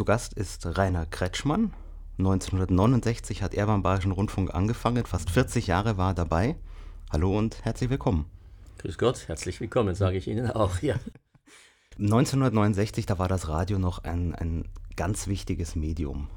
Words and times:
Zu 0.00 0.06
Gast 0.06 0.32
ist 0.32 0.64
Rainer 0.78 1.04
Kretschmann. 1.04 1.74
1969 2.16 3.42
hat 3.42 3.52
er 3.52 3.66
beim 3.66 3.82
Bayerischen 3.82 4.12
Rundfunk 4.12 4.54
angefangen, 4.54 5.04
fast 5.04 5.28
40 5.28 5.66
Jahre 5.66 5.98
war 5.98 6.12
er 6.12 6.14
dabei. 6.14 6.56
Hallo 7.12 7.36
und 7.36 7.62
herzlich 7.66 7.90
willkommen. 7.90 8.24
Grüß 8.78 8.96
Gott, 8.96 9.28
herzlich 9.28 9.60
willkommen, 9.60 9.94
sage 9.94 10.16
ich 10.16 10.26
Ihnen 10.26 10.50
auch, 10.52 10.80
ja. 10.80 10.94
1969, 11.98 13.04
da 13.04 13.18
war 13.18 13.28
das 13.28 13.48
Radio 13.48 13.78
noch 13.78 14.02
ein, 14.02 14.34
ein 14.34 14.70
ganz 14.96 15.26
wichtiges 15.26 15.76
Medium. 15.76 16.28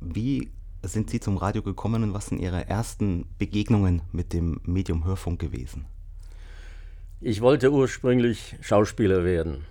Wie 0.00 0.50
sind 0.82 1.08
Sie 1.08 1.20
zum 1.20 1.36
Radio 1.36 1.62
gekommen 1.62 2.02
und 2.02 2.14
was 2.14 2.26
sind 2.26 2.40
Ihre 2.40 2.66
ersten 2.66 3.26
Begegnungen 3.38 4.02
mit 4.10 4.32
dem 4.32 4.60
Medium 4.64 5.04
Hörfunk 5.04 5.38
gewesen? 5.38 5.86
Ich 7.20 7.42
wollte 7.42 7.70
ursprünglich 7.70 8.56
Schauspieler 8.60 9.22
werden. 9.22 9.66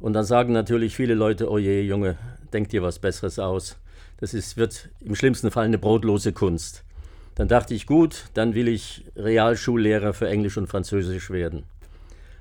Und 0.00 0.12
dann 0.12 0.24
sagen 0.24 0.52
natürlich 0.52 0.96
viele 0.96 1.14
Leute, 1.14 1.50
oh 1.50 1.58
je, 1.58 1.82
Junge, 1.82 2.16
denk 2.52 2.68
dir 2.68 2.82
was 2.82 2.98
Besseres 2.98 3.38
aus. 3.38 3.76
Das 4.18 4.34
ist, 4.34 4.56
wird 4.56 4.88
im 5.00 5.14
schlimmsten 5.14 5.50
Fall 5.50 5.64
eine 5.64 5.78
brotlose 5.78 6.32
Kunst. 6.32 6.84
Dann 7.34 7.48
dachte 7.48 7.74
ich, 7.74 7.86
gut, 7.86 8.26
dann 8.34 8.54
will 8.54 8.68
ich 8.68 9.04
Realschullehrer 9.16 10.14
für 10.14 10.28
Englisch 10.28 10.56
und 10.56 10.68
Französisch 10.68 11.30
werden. 11.30 11.64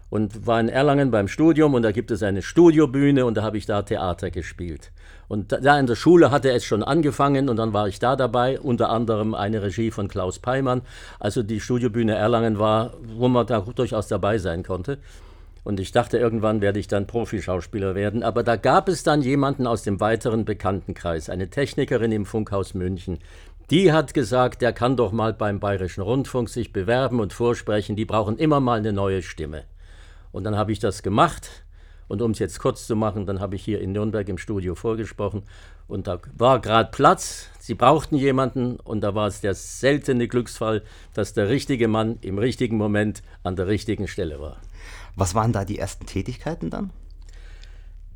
Und 0.10 0.46
war 0.46 0.60
in 0.60 0.70
Erlangen 0.70 1.10
beim 1.10 1.28
Studium 1.28 1.74
und 1.74 1.82
da 1.82 1.92
gibt 1.92 2.12
es 2.12 2.22
eine 2.22 2.44
Studiobühne 2.44 3.26
und 3.26 3.36
da 3.36 3.42
habe 3.42 3.58
ich 3.58 3.66
da 3.66 3.82
Theater 3.82 4.30
gespielt. 4.30 4.92
Und 5.28 5.52
da 5.52 5.80
in 5.80 5.88
der 5.88 5.96
Schule 5.96 6.30
hatte 6.30 6.52
es 6.52 6.64
schon 6.64 6.84
angefangen 6.84 7.50
und 7.50 7.58
dann 7.58 7.74
war 7.74 7.88
ich 7.88 7.98
da 7.98 8.16
dabei, 8.16 8.60
unter 8.60 8.90
anderem 8.90 9.34
eine 9.34 9.64
Regie 9.64 9.90
von 9.90 10.08
Klaus 10.08 10.38
Peimann. 10.38 10.84
Also 11.20 11.42
die 11.42 11.60
Studiobühne 11.60 12.14
Erlangen 12.14 12.60
war, 12.60 12.94
wo 13.02 13.28
man 13.28 13.48
da 13.48 13.62
durchaus 13.62 14.08
dabei 14.08 14.38
sein 14.38 14.62
konnte. 14.62 15.00
Und 15.64 15.80
ich 15.80 15.92
dachte, 15.92 16.18
irgendwann 16.18 16.62
werde 16.62 16.80
ich 16.80 16.88
dann 16.88 17.08
Profischauspieler 17.08 17.96
werden. 17.96 18.22
Aber 18.22 18.44
da 18.44 18.58
gab 18.58 18.90
es 18.90 19.04
dann 19.04 19.22
jemanden 19.22 19.66
aus 19.66 19.84
dem 19.84 20.00
weiteren 20.00 20.44
Bekanntenkreis, 20.44 21.30
eine 21.30 21.50
Technikerin 21.50 22.12
im 22.12 22.26
Funkhaus 22.26 22.74
München. 22.74 23.20
Die 23.70 23.94
hat 23.94 24.14
gesagt, 24.14 24.62
der 24.62 24.74
kann 24.74 24.98
doch 24.98 25.14
mal 25.14 25.34
beim 25.34 25.62
Bayerischen 25.62 26.02
Rundfunk 26.02 26.50
sich 26.50 26.74
bewerben 26.74 27.22
und 27.22 27.32
vorsprechen. 27.32 27.96
Die 27.96 28.06
brauchen 28.06 28.38
immer 28.38 28.60
mal 28.60 28.80
eine 28.80 28.92
neue 28.92 29.22
Stimme. 29.22 29.64
Und 30.34 30.44
dann 30.44 30.58
habe 30.58 30.74
ich 30.74 30.80
das 30.80 31.02
gemacht. 31.02 31.64
Und 32.10 32.22
um 32.22 32.32
es 32.32 32.40
jetzt 32.40 32.60
kurz 32.60 32.86
zu 32.86 32.98
machen, 32.98 33.26
dann 33.26 33.40
habe 33.40 33.56
ich 33.56 33.64
hier 33.64 33.80
in 33.80 33.94
Nürnberg 33.94 34.28
im 34.28 34.38
Studio 34.38 34.76
vorgesprochen. 34.76 35.44
Und 35.88 36.08
da 36.08 36.20
war 36.38 36.60
gerade 36.60 36.92
Platz. 36.92 37.50
Sie 37.60 37.76
brauchten 37.76 38.18
jemanden. 38.18 38.76
Und 38.76 39.02
da 39.02 39.16
war 39.16 39.28
es 39.28 39.40
der 39.40 39.54
seltene 39.54 40.28
Glücksfall, 40.28 40.84
dass 41.14 41.34
der 41.34 41.48
richtige 41.48 41.88
Mann 41.88 42.18
im 42.20 42.38
richtigen 42.38 42.76
Moment 42.76 43.24
an 43.44 43.56
der 43.56 43.68
richtigen 43.68 44.10
Stelle 44.10 44.42
war. 44.42 44.58
Was 45.16 45.36
waren 45.36 45.52
da 45.52 45.66
die 45.66 45.80
ersten 45.80 46.06
Tätigkeiten 46.06 46.70
dann? 46.70 46.92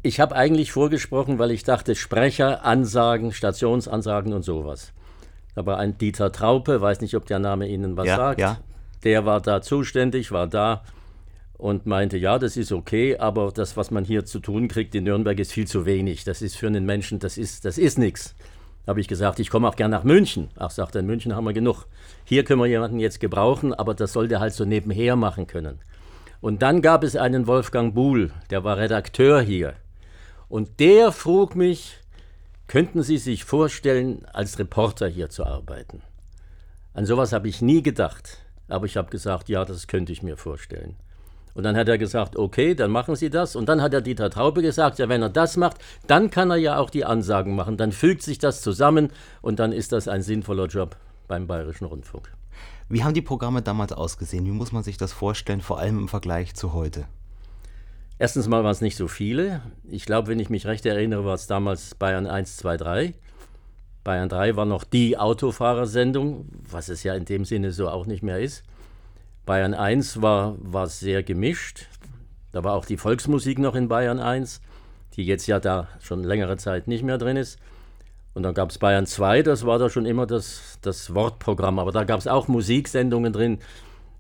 Ich 0.04 0.20
habe 0.20 0.36
eigentlich 0.36 0.72
vorgesprochen, 0.72 1.40
weil 1.40 1.52
ich 1.52 1.64
dachte, 1.64 1.96
Sprecher, 1.96 2.64
Ansagen, 2.64 3.32
Stationsansagen 3.32 4.34
und 4.34 4.44
sowas. 4.44 4.94
War 5.56 5.80
ein 5.80 5.98
Dieter 5.98 6.32
Traupe, 6.32 6.82
weiß 6.82 7.02
nicht, 7.02 7.16
ob 7.16 7.26
der 7.26 7.40
Name 7.40 7.68
Ihnen 7.68 7.98
was 7.98 8.08
ja, 8.08 8.16
sagt. 8.16 8.40
Ja. 8.40 8.60
Der 9.04 9.26
war 9.26 9.42
da 9.42 9.62
zuständig, 9.62 10.32
war 10.32 10.48
da 10.48 10.84
und 11.58 11.88
meinte, 11.88 12.18
ja, 12.18 12.38
das 12.38 12.56
ist 12.58 12.72
okay, 12.72 13.18
aber 13.18 13.52
das, 13.52 13.76
was 13.76 13.90
man 13.90 14.06
hier 14.06 14.26
zu 14.26 14.40
tun 14.40 14.68
kriegt 14.68 14.94
in 14.94 15.06
Nürnberg, 15.06 15.40
ist 15.40 15.52
viel 15.52 15.68
zu 15.68 15.86
wenig. 15.86 16.24
Das 16.24 16.42
ist 16.42 16.56
für 16.56 16.68
einen 16.68 16.86
Menschen, 16.86 17.20
das 17.20 17.38
ist, 17.38 17.66
das 17.66 17.78
ist 17.78 17.98
nichts. 17.98 18.36
Habe 18.86 19.02
ich 19.02 19.08
gesagt, 19.08 19.40
ich 19.40 19.50
komme 19.50 19.68
auch 19.68 19.76
gern 19.76 19.92
nach 19.92 20.04
München. 20.04 20.50
Ach, 20.56 20.72
sagt 20.72 20.96
er, 20.96 21.02
in 21.02 21.08
München 21.08 21.36
haben 21.36 21.46
wir 21.46 21.54
genug. 21.54 21.88
Hier 22.24 22.44
können 22.44 22.62
wir 22.62 22.68
jemanden 22.68 23.00
jetzt 23.00 23.20
gebrauchen, 23.20 23.74
aber 23.74 23.96
das 23.96 24.14
soll 24.14 24.28
der 24.28 24.40
halt 24.40 24.54
so 24.54 24.64
nebenher 24.64 25.16
machen 25.16 25.48
können. 25.48 25.80
Und 26.42 26.62
dann 26.62 26.82
gab 26.82 27.04
es 27.04 27.16
einen 27.16 27.48
Wolfgang 27.48 27.94
Buhl, 27.94 28.32
der 28.50 28.64
war 28.64 28.78
Redakteur 28.78 29.42
hier. 29.42 29.74
Und 30.50 30.80
der 30.80 31.12
frug 31.12 31.56
mich, 31.56 31.98
könnten 32.68 33.02
Sie 33.02 33.18
sich 33.18 33.44
vorstellen, 33.44 34.26
als 34.34 34.60
Reporter 34.60 35.08
hier 35.08 35.30
zu 35.30 35.46
arbeiten? 35.46 36.02
An 36.94 37.06
sowas 37.06 37.34
habe 37.34 37.48
ich 37.48 37.62
nie 37.62 37.82
gedacht, 37.82 38.40
aber 38.68 38.86
ich 38.86 38.98
habe 38.98 39.10
gesagt, 39.10 39.50
ja, 39.50 39.66
das 39.66 39.88
könnte 39.88 40.12
ich 40.12 40.24
mir 40.24 40.38
vorstellen. 40.38 40.96
Und 41.58 41.64
dann 41.64 41.76
hat 41.76 41.90
er 41.90 41.98
gesagt, 41.98 42.36
okay, 42.36 42.76
dann 42.76 42.92
machen 42.92 43.16
Sie 43.16 43.32
das. 43.32 43.56
Und 43.56 43.68
dann 43.68 43.82
hat 43.82 43.92
der 43.92 44.02
Dieter 44.02 44.30
Traube 44.30 44.62
gesagt, 44.62 45.00
ja, 45.00 45.10
wenn 45.10 45.24
er 45.24 45.30
das 45.30 45.58
macht, 45.58 45.78
dann 46.06 46.30
kann 46.30 46.52
er 46.52 46.58
ja 46.58 46.78
auch 46.78 46.92
die 46.92 47.04
Ansagen 47.04 47.56
machen. 47.56 47.78
Dann 47.78 47.92
fügt 47.92 48.22
sich 48.22 48.38
das 48.38 48.62
zusammen 48.62 49.10
und 49.42 49.58
dann 49.58 49.72
ist 49.72 49.92
das 49.92 50.08
ein 50.08 50.22
sinnvoller 50.22 50.68
Job 50.68 50.98
beim 51.28 51.48
Bayerischen 51.48 51.86
Rundfunk. 51.86 52.37
Wie 52.90 53.04
haben 53.04 53.14
die 53.14 53.22
Programme 53.22 53.62
damals 53.62 53.92
ausgesehen? 53.92 54.46
Wie 54.46 54.52
muss 54.52 54.72
man 54.72 54.82
sich 54.82 54.98
das 54.98 55.12
vorstellen, 55.12 55.60
vor 55.60 55.80
allem 55.80 56.00
im 56.00 56.08
Vergleich 56.08 56.56
zu 56.56 56.72
heute? 56.72 57.06
Erstens 58.18 58.48
mal 58.48 58.64
waren 58.64 58.72
es 58.72 58.80
nicht 58.80 58.96
so 58.96 59.10
viele. 59.10 59.62
Ich 59.90 60.06
glaube, 60.06 60.30
wenn 60.30 60.40
ich 60.40 60.50
mich 60.50 60.66
recht 60.66 60.86
erinnere, 60.86 61.26
war 61.26 61.34
es 61.34 61.48
damals 61.48 61.96
Bayern 61.96 62.26
1, 62.26 62.56
2, 62.58 62.78
3. 62.78 63.14
Bayern 64.06 64.30
3 64.30 64.56
war 64.56 64.66
noch 64.66 64.86
die 64.86 65.18
Autofahrersendung, 65.18 66.48
was 66.72 66.88
es 66.88 67.04
ja 67.04 67.14
in 67.14 67.26
dem 67.26 67.44
Sinne 67.44 67.74
so 67.74 67.90
auch 67.90 68.06
nicht 68.06 68.24
mehr 68.24 68.40
ist. 68.40 68.64
Bayern 69.46 69.74
1 69.74 70.22
war, 70.22 70.56
war 70.60 70.88
sehr 70.88 71.24
gemischt. 71.24 71.88
Da 72.54 72.64
war 72.64 72.74
auch 72.74 72.86
die 72.86 72.98
Volksmusik 72.98 73.60
noch 73.60 73.76
in 73.76 73.90
Bayern 73.90 74.20
1, 74.20 74.62
die 75.16 75.26
jetzt 75.26 75.46
ja 75.46 75.60
da 75.60 75.90
schon 76.00 76.24
längere 76.24 76.56
Zeit 76.56 76.88
nicht 76.88 77.04
mehr 77.04 77.18
drin 77.18 77.36
ist. 77.36 77.60
Und 78.38 78.44
dann 78.44 78.54
gab 78.54 78.70
es 78.70 78.78
Bayern 78.78 79.08
2, 79.08 79.42
das 79.42 79.66
war 79.66 79.80
da 79.80 79.90
schon 79.90 80.06
immer 80.06 80.28
das, 80.28 80.78
das 80.84 81.16
Wortprogramm. 81.16 81.80
Aber 81.80 81.92
da 81.92 82.04
gab 82.04 82.20
es 82.20 82.28
auch 82.28 82.48
Musiksendungen 82.48 83.34
drin. 83.34 83.58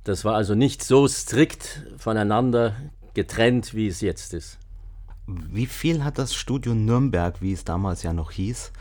Das 0.06 0.26
war 0.26 0.34
also 0.34 0.56
nicht 0.56 0.84
so 0.84 1.08
strikt 1.08 1.84
voneinander 2.00 2.76
getrennt, 3.14 3.76
wie 3.76 3.86
es 3.86 4.02
jetzt 4.02 4.34
ist. 4.34 4.58
Wie 5.28 5.68
viel 5.68 6.04
hat 6.04 6.18
das 6.18 6.34
Studio 6.34 6.74
Nürnberg, 6.74 7.44
wie 7.44 7.54
es 7.54 7.64
damals 7.64 8.02
ja 8.02 8.12
noch 8.12 8.32
hieß, 8.32 8.72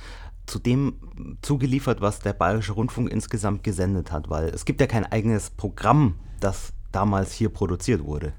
zu 0.46 0.58
dem 0.58 1.38
zugeliefert, 1.42 2.00
was 2.00 2.20
der 2.20 2.32
Bayerische 2.32 2.72
Rundfunk 2.72 3.10
insgesamt 3.10 3.62
gesendet 3.62 4.12
hat? 4.12 4.30
Weil 4.30 4.48
es 4.48 4.64
gibt 4.64 4.80
ja 4.80 4.86
kein 4.86 5.04
eigenes 5.04 5.50
Programm, 5.50 6.14
das 6.40 6.72
damals 6.92 7.34
hier 7.34 7.50
produziert 7.50 8.02
wurde. 8.02 8.32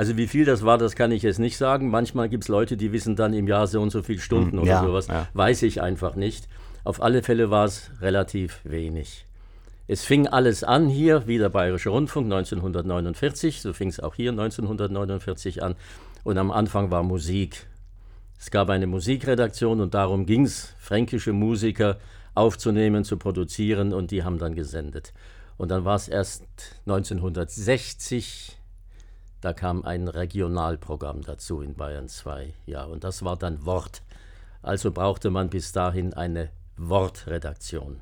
Also 0.00 0.16
wie 0.16 0.28
viel 0.28 0.46
das 0.46 0.64
war, 0.64 0.78
das 0.78 0.96
kann 0.96 1.12
ich 1.12 1.22
jetzt 1.24 1.38
nicht 1.38 1.58
sagen. 1.58 1.90
Manchmal 1.90 2.30
gibt 2.30 2.44
es 2.44 2.48
Leute, 2.48 2.78
die 2.78 2.90
wissen 2.90 3.16
dann 3.16 3.34
im 3.34 3.46
Jahr 3.46 3.66
so 3.66 3.82
und 3.82 3.90
so 3.90 4.02
viele 4.02 4.18
Stunden 4.18 4.52
hm, 4.52 4.60
oder 4.60 4.70
ja, 4.70 4.82
sowas. 4.82 5.08
Ja. 5.08 5.28
Weiß 5.34 5.62
ich 5.62 5.82
einfach 5.82 6.14
nicht. 6.14 6.48
Auf 6.84 7.02
alle 7.02 7.22
Fälle 7.22 7.50
war 7.50 7.66
es 7.66 7.90
relativ 8.00 8.60
wenig. 8.64 9.26
Es 9.88 10.02
fing 10.02 10.26
alles 10.26 10.64
an 10.64 10.88
hier, 10.88 11.26
wie 11.26 11.36
der 11.36 11.50
Bayerische 11.50 11.90
Rundfunk 11.90 12.32
1949, 12.32 13.60
so 13.60 13.74
fing 13.74 13.88
es 13.88 14.00
auch 14.00 14.14
hier 14.14 14.30
1949 14.30 15.62
an. 15.62 15.74
Und 16.24 16.38
am 16.38 16.50
Anfang 16.50 16.90
war 16.90 17.02
Musik. 17.02 17.66
Es 18.38 18.50
gab 18.50 18.70
eine 18.70 18.86
Musikredaktion 18.86 19.82
und 19.82 19.92
darum 19.92 20.24
ging 20.24 20.46
es, 20.46 20.72
fränkische 20.78 21.34
Musiker 21.34 21.98
aufzunehmen, 22.34 23.04
zu 23.04 23.18
produzieren 23.18 23.92
und 23.92 24.12
die 24.12 24.24
haben 24.24 24.38
dann 24.38 24.54
gesendet. 24.54 25.12
Und 25.58 25.70
dann 25.70 25.84
war 25.84 25.96
es 25.96 26.08
erst 26.08 26.46
1960, 26.86 28.56
da 29.40 29.52
kam 29.52 29.84
ein 29.84 30.08
Regionalprogramm 30.08 31.22
dazu 31.22 31.62
in 31.62 31.74
Bayern 31.74 32.08
2. 32.08 32.52
Ja, 32.66 32.84
und 32.84 33.04
das 33.04 33.24
war 33.24 33.36
dann 33.36 33.64
Wort. 33.64 34.02
Also 34.62 34.90
brauchte 34.90 35.30
man 35.30 35.48
bis 35.48 35.72
dahin 35.72 36.12
eine 36.12 36.50
Wortredaktion. 36.76 38.00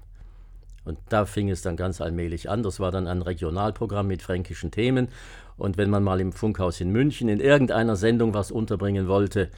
Und 0.84 0.99
da 1.10 1.26
fing 1.26 1.50
es 1.50 1.62
dann 1.62 1.76
ganz 1.76 2.00
allmählich 2.00 2.49
an. 2.49 2.62
Das 2.62 2.81
war 2.81 2.91
dann 2.91 3.06
ein 3.06 3.22
Regionalprogramm 3.22 4.06
mit 4.06 4.22
fränkischen 4.22 4.71
Themen. 4.71 5.09
Und 5.56 5.76
wenn 5.76 5.91
man 5.91 6.03
mal 6.03 6.21
im 6.21 6.32
Funkhaus 6.32 6.81
in 6.81 6.91
München 6.91 7.28
in 7.28 7.41
irgendeiner 7.41 7.94
Sendung 7.94 8.34
was 8.34 8.50
unterbringen 8.50 9.06
wollte, 9.06 9.50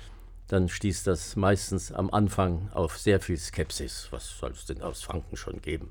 dann 0.48 0.68
stieß 0.68 1.04
das 1.04 1.36
meistens 1.36 1.92
am 1.92 2.10
Anfang 2.10 2.68
auf 2.72 2.98
sehr 2.98 3.20
viel 3.20 3.36
Skepsis. 3.36 4.08
Was 4.10 4.38
soll 4.38 4.50
es 4.50 4.66
denn 4.66 4.82
aus 4.82 5.02
Franken 5.02 5.36
schon 5.36 5.62
geben? 5.62 5.90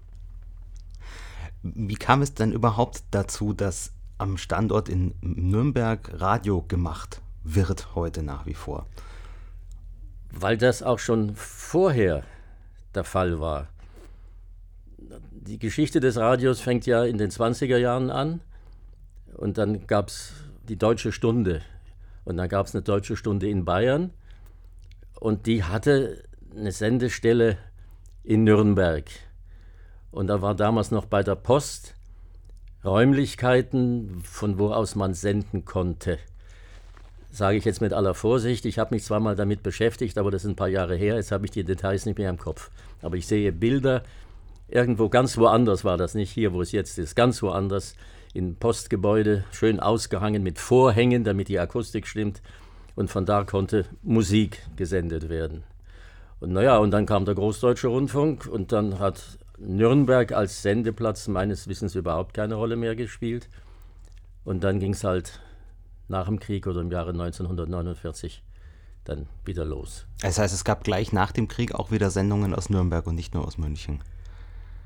Wie 1.63 1.95
kam 1.95 2.21
es 2.21 2.33
denn 2.33 2.51
überhaupt 2.51 3.03
dazu, 3.11 3.53
dass 3.53 3.94
am 4.19 4.38
Standort 4.38 4.90
in 4.90 5.16
Nürnberg 5.22 6.12
Radio 6.13 6.62
gemacht 6.62 7.22
wird 7.44 7.96
heute 7.96 8.22
nach 8.22 8.46
wie 8.46 8.53
vor. 8.53 8.85
Weil 10.31 10.57
das 10.57 10.84
auch 10.84 11.00
schon 11.00 11.35
vorher 11.35 12.24
der 12.94 13.04
Fall 13.04 13.39
war. 13.39 13.69
Die 15.31 15.57
Geschichte 15.57 16.00
des 16.00 16.18
Radios 16.18 16.60
fängt 16.60 16.86
ja 16.86 17.04
in 17.04 17.18
den 17.18 17.31
20er 17.31 17.77
Jahren 17.77 18.12
an 18.12 18.42
und 19.36 19.57
dann 19.57 19.88
gab 19.88 20.10
es 20.10 20.33
die 20.68 20.77
Deutsche 20.77 21.12
Stunde 21.12 21.62
und 22.25 22.38
dann 22.38 22.50
gab 22.50 22.68
es 22.68 22.75
eine 22.75 22.83
Deutsche 22.83 23.15
Stunde 23.15 23.50
in 23.50 23.65
Bayern 23.65 24.12
und 25.19 25.48
die 25.48 25.63
hatte 25.63 26.24
eine 26.56 26.72
Sendestelle 26.72 27.57
in 28.24 28.44
Nürnberg. 28.44 29.06
Und 30.12 30.27
da 30.27 30.42
war 30.42 30.56
damals 30.56 30.92
noch 30.92 31.06
bei 31.06 31.24
der 31.24 31.36
Post 31.36 31.95
Räumlichkeiten, 32.83 34.21
von 34.23 34.57
wo 34.57 34.71
aus 34.71 34.95
man 34.95 35.13
senden 35.13 35.65
konnte. 35.65 36.17
Sage 37.31 37.57
ich 37.57 37.65
jetzt 37.65 37.81
mit 37.81 37.93
aller 37.93 38.13
Vorsicht. 38.13 38.65
Ich 38.65 38.79
habe 38.79 38.95
mich 38.95 39.03
zwar 39.03 39.19
mal 39.19 39.35
damit 39.35 39.61
beschäftigt, 39.63 40.17
aber 40.17 40.31
das 40.31 40.43
ist 40.43 40.49
ein 40.49 40.55
paar 40.55 40.69
Jahre 40.69 40.95
her. 40.95 41.15
Jetzt 41.15 41.31
habe 41.31 41.45
ich 41.45 41.51
die 41.51 41.63
Details 41.63 42.05
nicht 42.05 42.17
mehr 42.17 42.29
im 42.29 42.37
Kopf. 42.37 42.71
Aber 43.01 43.17
ich 43.17 43.27
sehe 43.27 43.51
Bilder. 43.51 44.03
Irgendwo 44.67 45.09
ganz 45.09 45.37
woanders 45.37 45.83
war 45.83 45.97
das, 45.97 46.15
nicht 46.15 46.31
hier, 46.31 46.53
wo 46.53 46.61
es 46.61 46.71
jetzt 46.71 46.97
ist. 46.97 47.15
Ganz 47.15 47.41
woanders. 47.43 47.95
In 48.33 48.55
Postgebäude, 48.55 49.43
schön 49.51 49.79
ausgehangen 49.79 50.43
mit 50.43 50.59
Vorhängen, 50.59 51.23
damit 51.23 51.49
die 51.49 51.59
Akustik 51.59 52.07
stimmt. 52.07 52.41
Und 52.95 53.09
von 53.09 53.25
da 53.25 53.43
konnte 53.43 53.85
Musik 54.03 54.61
gesendet 54.75 55.29
werden. 55.29 55.63
Und 56.39 56.53
naja, 56.53 56.77
und 56.77 56.91
dann 56.91 57.05
kam 57.05 57.25
der 57.25 57.35
Großdeutsche 57.35 57.87
Rundfunk 57.89 58.45
und 58.45 58.71
dann 58.71 58.99
hat 58.99 59.39
Nürnberg 59.59 60.31
als 60.31 60.61
Sendeplatz 60.61 61.27
meines 61.27 61.67
Wissens 61.67 61.95
überhaupt 61.95 62.33
keine 62.33 62.56
Rolle 62.56 62.75
mehr 62.75 62.95
gespielt. 62.95 63.50
Und 64.44 64.63
dann 64.63 64.79
ging 64.79 64.94
es 64.94 65.03
halt 65.03 65.41
nach 66.07 66.25
dem 66.25 66.39
Krieg 66.39 66.65
oder 66.67 66.81
im 66.81 66.91
Jahre 66.91 67.11
1949 67.11 68.44
dann 69.03 69.27
wieder 69.45 69.65
los. 69.65 70.06
Das 70.21 70.39
heißt, 70.39 70.53
es 70.53 70.63
gab 70.63 70.83
gleich 70.83 71.13
nach 71.13 71.31
dem 71.31 71.47
Krieg 71.47 71.73
auch 71.73 71.91
wieder 71.91 72.09
Sendungen 72.09 72.53
aus 72.53 72.69
Nürnberg 72.69 73.06
und 73.07 73.15
nicht 73.15 73.33
nur 73.33 73.45
aus 73.45 73.57
München. 73.57 74.00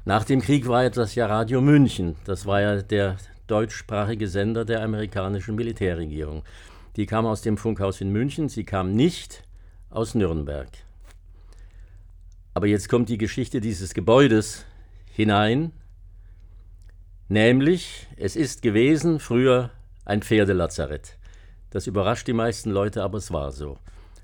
Nach 0.06 0.26
dem 0.26 0.42
Krieg 0.42 0.68
war 0.68 0.90
das 0.90 1.16
ja 1.16 1.28
Radio 1.28 1.62
München. 1.62 2.16
Das 2.26 2.46
war 2.46 2.62
ja 2.62 2.82
der 2.82 3.18
deutschsprachige 3.48 4.28
Sender 4.28 4.66
der 4.66 4.84
amerikanischen 4.84 5.56
Militärregierung. 5.56 6.44
Die 6.96 7.06
kam 7.06 7.26
aus 7.26 7.42
dem 7.42 7.58
Funkhaus 7.58 8.02
in 8.02 8.12
München, 8.12 8.50
sie 8.50 8.64
kam 8.64 8.94
nicht 8.96 9.44
aus 9.90 10.16
Nürnberg. 10.16 10.68
Aber 12.54 12.68
jetzt 12.68 12.90
kommt 12.90 13.10
die 13.10 13.18
Geschichte 13.18 13.62
dieses 13.62 13.94
Gebäudes 13.94 14.66
hinein, 15.12 15.72
nämlich 17.28 18.08
es 18.18 18.36
ist 18.36 18.62
gewesen 18.62 19.20
früher 19.20 19.72
ein 20.06 20.22
Pferdelazarett. 20.22 21.18
Das 21.72 21.88
überrascht 21.88 22.28
die 22.28 22.34
meisten 22.34 22.70
Leute, 22.70 23.04
aber 23.04 23.18
es 23.18 23.32
war 23.32 23.52
so. 23.52 23.78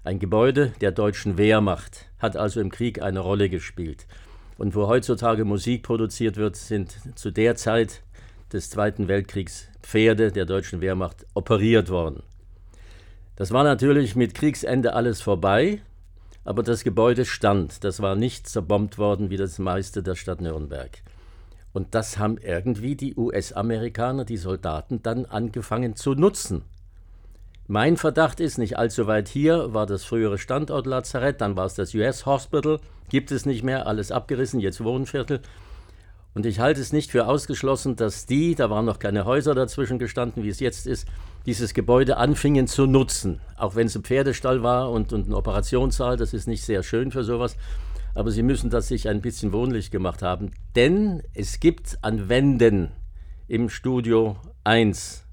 Ein 0.03 0.19
Gebäude 0.19 0.73
der 0.81 0.91
deutschen 0.91 1.37
Wehrmacht 1.37 2.05
hat 2.19 2.37
also 2.37 2.61
im 2.61 2.69
Krieg 2.69 3.01
eine 3.01 3.19
Rolle 3.19 3.49
gespielt. 3.49 4.05
Und 4.57 4.75
wo 4.75 4.87
heutzutage 4.87 5.45
Musik 5.45 5.83
produziert 5.83 6.37
wird, 6.37 6.55
sind 6.55 6.97
zu 7.15 7.31
der 7.31 7.55
Zeit 7.55 8.01
des 8.51 8.69
Zweiten 8.69 9.07
Weltkriegs 9.07 9.69
Pferde 9.81 10.31
der 10.31 10.45
deutschen 10.45 10.81
Wehrmacht 10.81 11.25
operiert 11.33 11.89
worden. 11.89 12.23
Das 13.35 13.51
war 13.51 13.63
natürlich 13.63 14.15
mit 14.15 14.35
Kriegsende 14.35 14.93
alles 14.93 15.21
vorbei, 15.21 15.81
aber 16.43 16.63
das 16.63 16.83
Gebäude 16.83 17.25
stand. 17.25 17.83
Das 17.83 18.01
war 18.01 18.15
nicht 18.15 18.47
zerbombt 18.47 18.97
worden 18.97 19.29
wie 19.29 19.37
das 19.37 19.59
meiste 19.59 20.03
der 20.03 20.15
Stadt 20.15 20.41
Nürnberg. 20.41 21.01
Und 21.73 21.93
das 21.93 22.17
haben 22.17 22.37
irgendwie 22.37 22.95
die 22.95 23.15
US-Amerikaner, 23.15 24.25
die 24.25 24.37
Soldaten, 24.37 25.01
dann 25.03 25.25
angefangen 25.25 25.95
zu 25.95 26.15
nutzen. 26.15 26.63
Mein 27.67 27.97
Verdacht 27.97 28.39
ist, 28.39 28.57
nicht 28.57 28.79
allzu 28.79 29.05
weit 29.05 29.27
hier 29.27 29.73
war 29.73 29.85
das 29.85 30.03
frühere 30.03 30.39
Standort 30.39 30.87
Lazarett, 30.87 31.39
dann 31.39 31.55
war 31.55 31.67
es 31.67 31.75
das 31.75 31.93
US 31.93 32.25
Hospital, 32.25 32.79
gibt 33.09 33.31
es 33.31 33.45
nicht 33.45 33.63
mehr, 33.63 33.85
alles 33.85 34.11
abgerissen, 34.11 34.59
jetzt 34.59 34.83
Wohnviertel. 34.83 35.41
Und 36.39 36.45
ich 36.45 36.61
halte 36.61 36.79
es 36.79 36.93
nicht 36.93 37.11
für 37.11 37.27
ausgeschlossen, 37.27 37.97
dass 37.97 38.25
die, 38.25 38.55
da 38.55 38.69
waren 38.69 38.85
noch 38.85 38.99
keine 38.99 39.25
Häuser 39.25 39.53
dazwischen 39.53 39.99
gestanden, 39.99 40.41
wie 40.41 40.47
es 40.47 40.61
jetzt 40.61 40.87
ist, 40.87 41.05
dieses 41.45 41.73
Gebäude 41.73 42.15
anfingen 42.15 42.65
zu 42.65 42.85
nutzen. 42.85 43.41
Auch 43.57 43.75
wenn 43.75 43.87
es 43.87 43.97
ein 43.97 44.05
Pferdestall 44.05 44.63
war 44.63 44.89
und, 44.89 45.11
und 45.11 45.27
ein 45.27 45.33
Operationssaal, 45.33 46.15
das 46.15 46.33
ist 46.33 46.47
nicht 46.47 46.63
sehr 46.63 46.81
schön 46.81 47.11
für 47.11 47.25
sowas. 47.25 47.57
Aber 48.15 48.31
sie 48.31 48.41
müssen 48.41 48.69
das 48.69 48.87
sich 48.87 49.09
ein 49.09 49.19
bisschen 49.19 49.51
wohnlich 49.51 49.91
gemacht 49.91 50.21
haben. 50.21 50.51
Denn 50.77 51.23
es 51.33 51.59
gibt 51.59 51.97
an 52.03 52.29
Wänden 52.29 52.93
im 53.49 53.67
Studio 53.67 54.37
1 54.63 55.25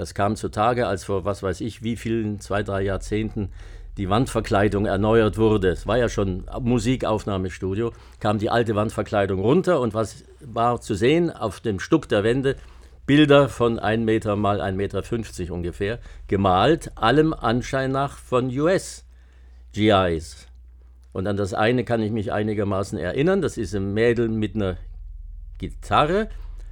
das 0.00 0.14
kam 0.14 0.34
zutage, 0.34 0.86
als 0.86 1.04
vor 1.04 1.26
was 1.26 1.42
weiß 1.42 1.60
ich 1.60 1.82
wie 1.82 1.94
vielen, 1.94 2.40
zwei, 2.40 2.62
drei 2.62 2.80
Jahrzehnten 2.80 3.50
die 4.00 4.08
Wandverkleidung 4.08 4.86
erneuert 4.86 5.36
wurde. 5.36 5.68
Es 5.68 5.86
war 5.86 5.98
ja 5.98 6.08
schon 6.08 6.44
Musikaufnahmestudio, 6.58 7.92
kam 8.18 8.38
die 8.38 8.48
alte 8.48 8.74
Wandverkleidung 8.74 9.40
runter 9.40 9.78
und 9.78 9.92
was 9.92 10.24
war 10.40 10.80
zu 10.80 10.94
sehen 10.94 11.30
auf 11.30 11.60
dem 11.60 11.78
Stuck 11.78 12.08
der 12.08 12.24
Wände? 12.24 12.56
Bilder 13.04 13.50
von 13.50 13.78
1 13.78 14.02
Meter 14.02 14.36
mal 14.36 14.62
1,50 14.62 14.72
Meter 15.42 15.52
ungefähr, 15.52 15.98
gemalt, 16.28 16.92
allem 16.96 17.34
Anschein 17.34 17.92
nach 17.92 18.16
von 18.16 18.48
US-GIs. 18.48 20.46
Und 21.12 21.26
an 21.26 21.36
das 21.36 21.52
eine 21.52 21.84
kann 21.84 22.00
ich 22.00 22.10
mich 22.10 22.32
einigermaßen 22.32 22.98
erinnern, 22.98 23.42
das 23.42 23.58
ist 23.58 23.74
ein 23.74 23.92
Mädel 23.92 24.30
mit 24.30 24.54
einer 24.54 24.78
Gitarre, 25.58 26.30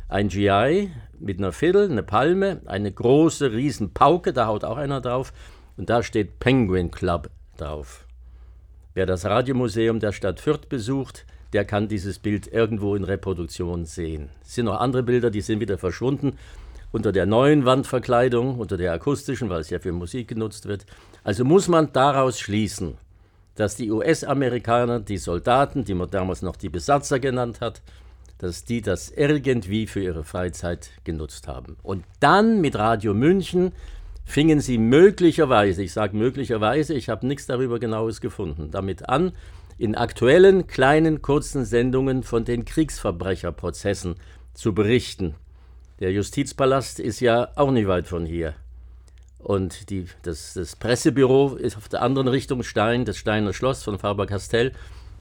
ein 0.08 0.28
GI 0.28 0.90
mit 1.18 1.38
einer 1.38 1.52
Fiddle, 1.52 1.90
eine 1.90 2.02
Palme, 2.02 2.62
eine 2.64 2.90
große 2.90 3.52
Riesenpauke, 3.52 4.32
da 4.32 4.46
haut 4.46 4.64
auch 4.64 4.78
einer 4.78 5.02
drauf 5.02 5.34
und 5.78 5.88
da 5.88 6.02
steht 6.02 6.38
Penguin 6.40 6.90
Club 6.90 7.30
drauf. 7.56 8.04
Wer 8.92 9.06
das 9.06 9.24
Radiomuseum 9.24 10.00
der 10.00 10.12
Stadt 10.12 10.40
Fürth 10.40 10.68
besucht, 10.68 11.24
der 11.52 11.64
kann 11.64 11.88
dieses 11.88 12.18
Bild 12.18 12.46
irgendwo 12.48 12.94
in 12.94 13.04
Reproduktion 13.04 13.86
sehen. 13.86 14.28
Es 14.44 14.56
sind 14.56 14.66
noch 14.66 14.80
andere 14.80 15.02
Bilder, 15.02 15.30
die 15.30 15.40
sind 15.40 15.60
wieder 15.60 15.78
verschwunden 15.78 16.36
unter 16.90 17.12
der 17.12 17.26
neuen 17.26 17.64
Wandverkleidung, 17.64 18.58
unter 18.58 18.76
der 18.76 18.92
akustischen, 18.92 19.50
weil 19.50 19.60
es 19.60 19.70
ja 19.70 19.78
für 19.78 19.92
Musik 19.92 20.28
genutzt 20.28 20.66
wird. 20.66 20.86
Also 21.22 21.44
muss 21.44 21.68
man 21.68 21.92
daraus 21.92 22.40
schließen, 22.40 22.96
dass 23.54 23.76
die 23.76 23.90
US-Amerikaner, 23.90 25.00
die 25.00 25.18
Soldaten, 25.18 25.84
die 25.84 25.94
man 25.94 26.10
damals 26.10 26.42
noch 26.42 26.56
die 26.56 26.70
Besatzer 26.70 27.20
genannt 27.20 27.60
hat, 27.60 27.82
dass 28.38 28.64
die 28.64 28.80
das 28.80 29.10
irgendwie 29.10 29.86
für 29.86 30.00
ihre 30.00 30.24
Freizeit 30.24 30.90
genutzt 31.04 31.48
haben. 31.48 31.76
Und 31.82 32.04
dann 32.20 32.60
mit 32.60 32.76
Radio 32.76 33.12
München 33.14 33.72
fingen 34.28 34.60
sie 34.60 34.76
möglicherweise, 34.76 35.82
ich 35.82 35.94
sage 35.94 36.14
möglicherweise, 36.14 36.92
ich 36.92 37.08
habe 37.08 37.26
nichts 37.26 37.46
darüber 37.46 37.78
genaues 37.78 38.20
gefunden, 38.20 38.70
damit 38.70 39.08
an, 39.08 39.32
in 39.78 39.94
aktuellen 39.94 40.66
kleinen 40.66 41.22
kurzen 41.22 41.64
Sendungen 41.64 42.22
von 42.22 42.44
den 42.44 42.66
Kriegsverbrecherprozessen 42.66 44.16
zu 44.52 44.74
berichten. 44.74 45.34
Der 46.00 46.12
Justizpalast 46.12 47.00
ist 47.00 47.20
ja 47.20 47.48
auch 47.56 47.70
nicht 47.70 47.88
weit 47.88 48.06
von 48.06 48.26
hier. 48.26 48.54
Und 49.38 49.88
die, 49.88 50.04
das, 50.22 50.52
das 50.54 50.76
Pressebüro 50.76 51.54
ist 51.54 51.78
auf 51.78 51.88
der 51.88 52.02
anderen 52.02 52.28
Richtung 52.28 52.62
Stein, 52.62 53.06
das 53.06 53.16
Steiner 53.16 53.54
Schloss 53.54 53.82
von 53.82 53.98
Faber-Castell 53.98 54.72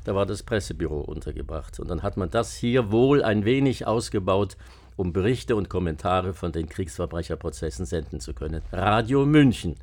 da 0.07 0.15
war 0.15 0.25
das 0.25 0.41
Pressebüro 0.41 1.01
untergebracht. 1.01 1.81
Und 1.81 1.89
dann 1.89 2.01
hat 2.01 2.15
man 2.15 2.29
das 2.29 2.55
hier 2.55 2.93
wohl 2.93 3.21
ein 3.21 3.43
wenig 3.43 3.85
ausgebaut, 3.85 4.55
um 4.97 5.13
Berichte 5.13 5.55
und 5.55 5.69
Kommentare 5.69 6.33
von 6.33 6.51
den 6.51 6.67
Kriegsverbrecherprozessen 6.67 7.85
senden 7.85 8.19
zu 8.19 8.33
können. 8.33 8.61
Radio 8.71 9.25
München, 9.25 9.75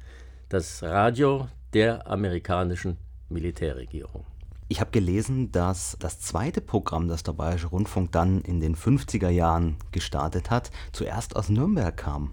das 0.49 0.82
Radio 0.82 1.49
der 1.72 2.06
amerikanischen 2.08 2.99
Militärregierung. 3.28 4.26
Ich 4.69 4.81
habe 4.81 4.90
gelesen, 4.90 5.52
dass 5.52 5.96
das 6.00 6.20
zweite 6.20 6.61
Programm, 6.61 7.06
das 7.08 7.22
der 7.22 7.32
Bayerische 7.32 7.69
Rundfunk 7.69 8.11
dann 8.12 8.40
in 8.40 8.61
den 8.61 8.75
50er 8.75 9.28
Jahren 9.28 9.76
gestartet 9.93 10.50
hat, 10.50 10.70
zuerst 10.93 11.37
aus 11.37 11.49
Nürnberg 11.49 11.96
kam. 11.96 12.32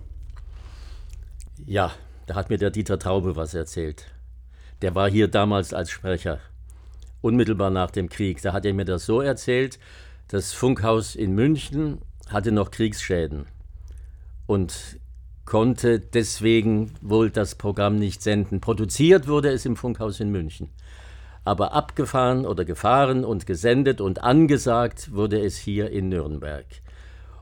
Ja, 1.66 1.92
da 2.26 2.36
hat 2.36 2.50
mir 2.50 2.58
der 2.58 2.72
Dieter 2.72 2.98
Traube 2.98 3.36
was 3.36 3.54
erzählt. 3.54 4.08
Der 4.82 4.96
war 4.96 5.10
hier 5.10 5.28
damals 5.28 5.74
als 5.74 5.92
Sprecher 5.92 6.40
unmittelbar 7.22 7.70
nach 7.70 7.92
dem 7.92 8.10
Krieg. 8.10 8.42
Da 8.42 8.54
hat 8.54 8.66
er 8.66 8.74
mir 8.74 8.86
das 8.86 9.06
so 9.06 9.22
erzählt, 9.22 9.78
das 10.30 10.54
Funkhaus 10.54 11.16
in 11.16 11.36
München 11.36 12.00
hatte 12.34 12.52
noch 12.52 12.72
Kriegsschäden 12.72 13.46
und 14.48 15.00
konnte 15.46 16.00
deswegen 16.00 16.92
wohl 17.02 17.30
das 17.30 17.56
Programm 17.56 17.98
nicht 17.98 18.22
senden. 18.22 18.62
Produziert 18.62 19.28
wurde 19.28 19.50
es 19.50 19.66
im 19.66 19.76
Funkhaus 19.76 20.20
in 20.20 20.32
München. 20.32 20.70
Aber 21.44 21.74
abgefahren 21.74 22.46
oder 22.46 22.66
gefahren 22.66 23.26
und 23.26 23.46
gesendet 23.46 24.00
und 24.00 24.24
angesagt 24.24 25.14
wurde 25.14 25.40
es 25.40 25.58
hier 25.58 25.90
in 25.90 26.10
Nürnberg. 26.10 26.66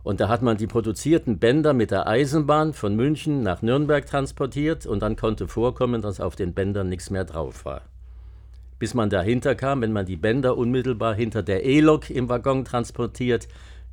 Und 0.03 0.21
da 0.21 0.29
hat 0.29 0.41
man 0.41 0.57
die 0.57 0.67
produzierten 0.67 1.39
Bänder 1.39 1.73
mit 1.73 1.91
der 1.91 2.07
Eisenbahn 2.07 2.73
von 2.73 2.95
München 2.95 3.43
nach 3.43 3.61
Nürnberg 3.61 4.05
transportiert 4.05 4.85
und 4.85 5.01
dann 5.01 5.17
konnte 5.17 5.47
vorkommen, 5.47 6.01
dass 6.01 6.21
auf 6.21 6.37
den 6.37 6.53
Bändern 6.53 6.87
nichts 6.87 7.09
mehr 7.09 7.25
drauf 7.25 7.65
war 7.65 7.81
bis 8.79 8.93
man 8.93 9.09
dahinter 9.09 9.53
kam. 9.55 9.81
Wenn 9.81 9.91
man 9.91 10.05
die 10.05 10.15
Bänder 10.15 10.57
unmittelbar 10.57 11.13
hinter 11.13 11.43
der 11.43 11.65
E-Lok 11.65 12.09
im 12.09 12.29
Waggon 12.29 12.65
transportiert, 12.65 13.47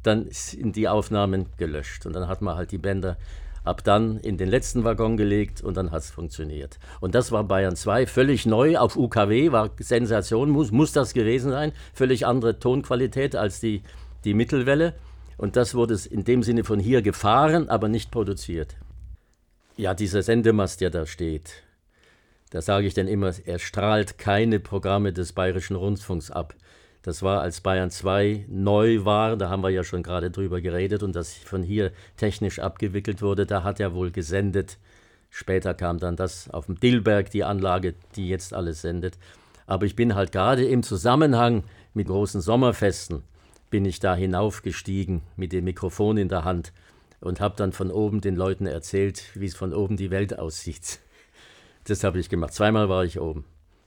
dann 0.07 0.27
sind 0.31 0.77
die 0.77 0.89
Aufnahmen 0.89 1.47
gelöscht. 1.57 2.07
Und 2.07 2.15
dann 2.15 2.29
hat 2.29 2.43
man 2.43 2.57
halt 2.57 2.73
die 2.73 2.79
Bänder 2.79 3.17
ab 3.65 3.83
dann 3.83 4.19
in 4.19 4.39
den 4.39 4.49
letzten 4.49 4.85
Waggon 4.85 5.17
gelegt 5.17 5.61
und 5.61 5.77
dann 5.77 5.91
hat 5.91 6.03
es 6.03 6.11
funktioniert. 6.11 6.79
Und 7.01 7.15
das 7.15 7.33
war 7.33 7.45
Bayern 7.45 7.75
2, 7.75 8.07
völlig 8.07 8.47
neu 8.47 8.79
auf 8.79 8.97
UKW, 8.97 9.51
war 9.51 9.71
Sensation, 9.79 10.51
muss, 10.51 10.71
muss 10.71 10.93
das 10.93 11.13
gewesen 11.13 11.51
sein, 11.51 11.73
völlig 11.93 12.27
andere 12.27 12.59
Tonqualität 12.59 13.35
als 13.35 13.61
die, 13.61 13.83
die 14.25 14.35
Mittelwelle. 14.35 14.95
Und 15.37 15.57
das 15.57 15.75
wurde 15.75 15.99
in 16.09 16.25
dem 16.25 16.43
Sinne 16.43 16.65
von 16.65 16.79
hier 16.79 17.03
gefahren, 17.03 17.69
aber 17.69 17.89
nicht 17.89 18.11
produziert. 18.11 18.77
Ja, 19.77 19.93
dieser 19.93 20.23
Sendemast, 20.23 20.81
der 20.81 20.91
da 20.91 21.05
steht, 21.05 21.63
da 22.51 22.63
sage 22.63 22.87
ich 22.87 22.95
dann 22.95 23.09
immer, 23.09 23.33
er 23.45 23.59
strahlt 23.59 24.17
keine 24.17 24.61
Programme 24.61 25.13
des 25.13 25.33
Bayerischen 25.33 25.77
Rundfunks 25.77 26.31
ab. 26.31 26.55
Das 27.07 27.23
war, 27.23 27.41
als 27.41 27.61
Bayern 27.61 27.93
2 27.93 28.47
neu 28.49 29.05
war, 29.05 29.37
da 29.37 29.49
haben 29.49 29.63
wir 29.63 29.71
ja 29.71 29.85
schon 29.85 30.03
gerade 30.03 30.29
drüber 30.29 30.61
geredet 30.61 31.05
und 31.05 31.15
das 31.15 31.35
von 31.35 31.63
hier 31.63 31.93
technisch 32.17 32.59
abgewickelt 32.59 33.23
wurde, 33.23 33.47
da 33.47 33.63
hat 33.63 33.79
er 33.79 33.95
wohl 33.95 34.11
gesendet. 34.11 34.77
Später 35.31 35.73
kam 35.73 36.01
dann 36.01 36.17
das 36.17 36.51
auf 36.51 36.67
dem 36.67 36.81
Dillberg, 36.81 37.31
die 37.31 37.45
Anlage, 37.45 37.95
die 38.17 38.29
jetzt 38.29 38.53
alles 38.53 38.83
sendet. 38.83 39.19
Aber 39.69 39.87
ich 39.87 39.95
bin 39.95 40.17
halt 40.17 40.33
gerade 40.33 40.65
im 40.65 40.83
Zusammenhang 40.83 41.63
mit 41.95 42.09
großen 42.09 42.41
Sommerfesten, 42.41 43.23
bin 43.71 43.85
ich 43.85 44.01
da 44.01 44.17
hinaufgestiegen 44.17 45.23
mit 45.37 45.53
dem 45.53 45.63
Mikrofon 45.63 46.17
in 46.17 46.29
der 46.29 46.43
Hand 46.43 46.73
und 47.21 47.39
habe 47.39 47.55
dann 47.57 47.71
von 47.71 47.93
oben 47.93 48.21
den 48.21 48.35
Leuten 48.35 48.67
erzählt, 48.67 49.23
wie 49.35 49.47
es 49.47 49.55
von 49.55 49.73
oben 49.73 49.97
die 49.97 50.11
Welt 50.11 50.37
aussieht. 50.41 50.99
Das 51.85 52.03
habe 52.03 52.19
ich 52.19 52.29
gemacht. 52.29 52.53
Zweimal 52.53 52.89
war 52.89 53.05
ich 53.05 53.21
oben. 53.21 53.45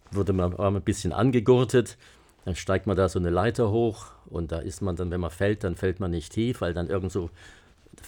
wurde 0.10 0.32
man 0.32 0.56
ein 0.58 0.82
bisschen 0.84 1.12
angegurtet. 1.12 1.98
Dann 2.50 2.56
steigt 2.56 2.88
man 2.88 2.98
da 2.98 3.08
so 3.08 3.20
eine 3.20 3.30
Leiter 3.30 3.70
hoch 3.70 4.08
und 4.26 4.52
da 4.52 4.58
ist 4.58 4.82
man 4.82 4.96
dann, 4.96 5.12
wenn 5.12 5.22
man 5.22 5.30
fällt, 5.30 5.64
dann 5.64 5.76
fällt 5.76 6.00
man 6.00 6.10
nicht 6.10 6.34
tief, 6.34 6.62
weil 6.62 6.74
dann 6.74 6.90
irgend 6.90 7.12
so 7.12 7.30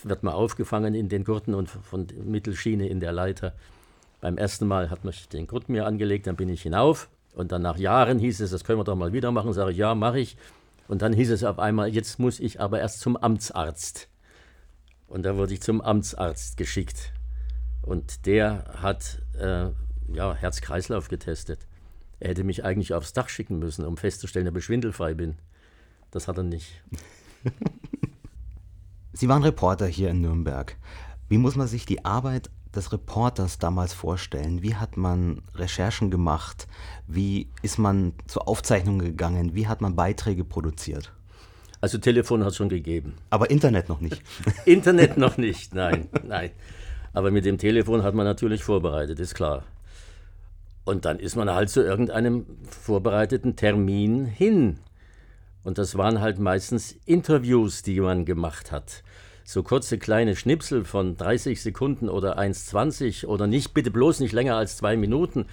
wird 0.02 0.24
man 0.24 0.34
aufgefangen 0.34 0.96
in 0.96 1.10
den 1.10 1.24
Gurten 1.24 1.54
und 1.54 1.70
von 1.70 2.08
der 2.08 2.24
Mittelschiene 2.24 2.88
in 2.88 3.00
der 3.00 3.12
Leiter. 3.12 3.54
Beim 4.20 4.40
ersten 4.40 4.66
Mal 4.66 4.90
hat 4.90 5.06
man 5.06 5.14
den 5.32 5.46
Gurt 5.46 5.70
mir 5.70 5.86
angelegt, 5.86 6.26
dann 6.26 6.38
bin 6.38 6.50
ich 6.50 6.64
hinauf 6.64 7.08
und 7.36 7.52
dann 7.52 7.62
nach 7.62 7.78
Jahren 7.78 8.18
hieß 8.18 8.40
es, 8.40 8.50
das 8.50 8.64
können 8.64 8.80
wir 8.80 8.84
doch 8.84 8.96
mal 8.96 9.14
wieder 9.14 9.32
machen. 9.32 9.54
Sage 9.54 9.74
ich, 9.74 9.78
ja, 9.78 9.94
mache 9.94 10.20
ich. 10.20 10.38
Und 10.88 11.04
dann 11.04 11.14
hieß 11.14 11.30
es 11.30 11.44
auf 11.44 11.60
einmal, 11.60 11.90
jetzt 11.90 12.18
muss 12.18 12.40
ich 12.40 12.60
aber 12.60 12.80
erst 12.80 13.00
zum 13.02 13.18
Amtsarzt. 13.18 14.08
Und 15.08 15.22
da 15.22 15.38
wurde 15.38 15.54
ich 15.54 15.62
zum 15.62 15.82
Amtsarzt 15.82 16.58
geschickt. 16.58 17.14
Und 17.84 18.26
der 18.26 18.66
hat 18.82 19.22
äh, 19.40 19.68
ja, 20.12 20.34
Herz-Kreislauf 20.34 21.10
getestet. 21.10 21.68
Er 22.22 22.30
hätte 22.30 22.44
mich 22.44 22.63
eigentlich 22.63 22.94
aufs 22.94 23.13
Dach 23.13 23.30
schicken 23.30 23.58
müssen, 23.58 23.84
um 23.84 23.98
festzustellen, 23.98 24.48
ob 24.48 24.56
ich 24.56 24.66
schwindelfrei 24.66 25.16
bin. 25.16 25.40
Das 26.12 26.28
hat 26.28 26.38
er 26.38 26.44
nicht. 26.44 26.84
Sie 29.13 29.28
waren 29.28 29.42
Reporter 29.42 29.88
hier 29.88 30.12
in 30.12 30.22
Nürnberg. 30.22 30.78
Wie 31.30 31.40
muss 31.40 31.56
man 31.56 31.68
sich 31.68 31.88
die 31.88 32.06
Arbeit 32.06 32.51
des 32.75 32.94
Reporters 32.94 33.58
damals 33.58 33.94
vorstellen? 33.94 34.62
Wie 34.62 34.75
hat 34.75 34.98
man 34.98 35.42
Recherchen 35.56 36.12
gemacht? 36.12 36.68
Wie 37.08 37.50
ist 37.63 37.80
man 37.80 38.13
zur 38.28 38.48
Aufzeichnung 38.48 39.00
gegangen? 39.00 39.56
Wie 39.56 39.68
hat 39.68 39.82
man 39.82 39.96
Beiträge 39.96 40.46
produziert? 40.46 41.12
Also 41.82 41.98
Telefon 41.98 42.44
hat 42.44 42.51
es 42.51 42.58
schon 42.58 42.70
gegeben. 42.70 43.16
Aber 43.32 43.50
Internet 43.50 43.90
noch 43.90 44.00
nicht. 44.00 44.22
Internet 44.66 45.18
noch 45.18 45.38
nicht, 45.38 45.74
nein, 45.74 46.08
nein. 46.24 46.51
Aber 47.13 47.32
mit 47.32 47.46
dem 47.46 47.58
Telefon 47.58 48.04
hat 48.04 48.13
man 48.13 48.28
natürlich 48.28 48.63
vorbereitet, 48.63 49.20
ist 49.20 49.34
klar. 49.34 49.63
Und 50.84 51.06
dann 51.06 51.20
ist 51.20 51.36
man 51.36 51.50
halt 51.50 51.70
zu 51.70 51.82
irgendeinem 51.82 52.46
vorbereiteten 52.70 53.56
Termin 53.56 54.26
hin. 54.26 54.80
Und 55.64 55.78
das 55.78 55.96
waren 55.98 56.22
halt 56.22 56.40
meistens 56.40 56.96
Interviews, 57.06 57.84
die 57.84 58.00
man 58.00 58.26
gemacht 58.26 58.72
hat. 58.72 59.04
So 59.44 59.64
kurze 59.64 59.98
kleine 59.98 60.36
Schnipsel 60.36 60.86
von 60.86 61.18
30 61.18 61.62
Sekunden 61.62 62.10
oder 62.10 62.40
1,20 62.40 63.26
oder 63.28 63.48
nicht, 63.48 63.74
bitte 63.74 63.92
bloß 63.92 64.20
nicht 64.22 64.34
länger 64.34 64.56
als 64.56 64.78
zwei 64.78 64.98
Minuten. 64.98 65.46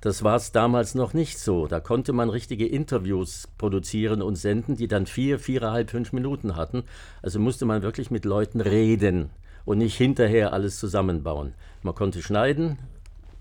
Das 0.00 0.22
war 0.22 0.36
es 0.36 0.50
damals 0.52 0.94
noch 0.94 1.12
nicht 1.12 1.38
so. 1.38 1.66
Da 1.66 1.78
konnte 1.78 2.14
man 2.14 2.30
richtige 2.30 2.66
Interviews 2.66 3.48
produzieren 3.58 4.22
und 4.22 4.36
senden, 4.36 4.76
die 4.76 4.88
dann 4.88 5.04
vier, 5.04 5.38
viereinhalb, 5.38 5.90
fünf 5.90 6.12
Minuten 6.12 6.56
hatten. 6.56 6.84
Also 7.20 7.38
musste 7.38 7.66
man 7.66 7.82
wirklich 7.82 8.10
mit 8.10 8.24
Leuten 8.24 8.62
reden 8.62 9.28
und 9.66 9.76
nicht 9.78 9.96
hinterher 9.96 10.54
alles 10.54 10.78
zusammenbauen. 10.78 11.52
Man 11.82 11.94
konnte 11.94 12.22
schneiden, 12.22 12.78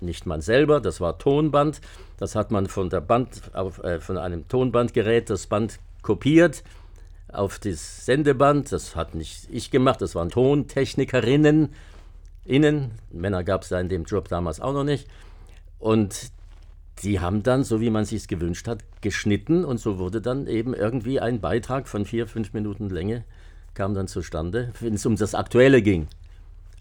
nicht 0.02 0.26
man 0.26 0.42
selber, 0.42 0.80
das 0.80 1.02
war 1.02 1.18
Tonband. 1.18 1.82
Das 2.18 2.36
hat 2.36 2.52
man 2.52 2.68
von 2.68 2.90
der 2.90 3.02
Band 3.02 3.42
auf, 3.54 3.84
äh, 3.84 4.00
von 4.00 4.18
einem 4.18 4.48
Tonbandgerät 4.48 5.30
das 5.30 5.48
Band 5.48 5.80
kopiert 6.02 6.64
auf 7.32 7.60
das 7.60 8.06
Sendeband. 8.06 8.72
Das 8.72 8.96
hat 8.96 9.16
nicht 9.16 9.48
ich 9.50 9.72
gemacht, 9.72 10.02
das 10.02 10.16
waren 10.16 10.30
Tontechnikerinnen 10.30 11.74
innen. 12.46 12.92
Männer 13.12 13.44
gab 13.44 13.64
es 13.64 13.70
da 13.70 13.80
in 13.80 13.90
dem 13.90 14.04
Job 14.04 14.28
damals 14.28 14.60
auch 14.60 14.74
noch 14.74 14.84
nicht. 14.84 15.08
Und 15.78 16.32
die 17.04 17.20
haben 17.20 17.44
dann, 17.44 17.64
so 17.64 17.80
wie 17.80 17.90
man 17.90 18.06
sich 18.06 18.28
gewünscht 18.28 18.68
hat, 18.68 18.84
geschnitten 19.02 19.64
und 19.64 19.80
so 19.80 19.98
wurde 20.00 20.22
dann 20.22 20.48
eben 20.48 20.74
irgendwie 20.74 21.20
ein 21.20 21.40
Beitrag 21.40 21.88
von 21.88 22.06
vier, 22.06 22.28
fünf 22.28 22.54
Minuten 22.54 22.90
Länge 22.90 23.24
kam 23.74 23.94
dann 23.94 24.08
zustande, 24.08 24.74
wenn 24.82 24.96
es 24.96 25.06
um 25.06 25.16
das 25.16 25.36
Aktuelle 25.36 25.82
ging. 25.82 26.08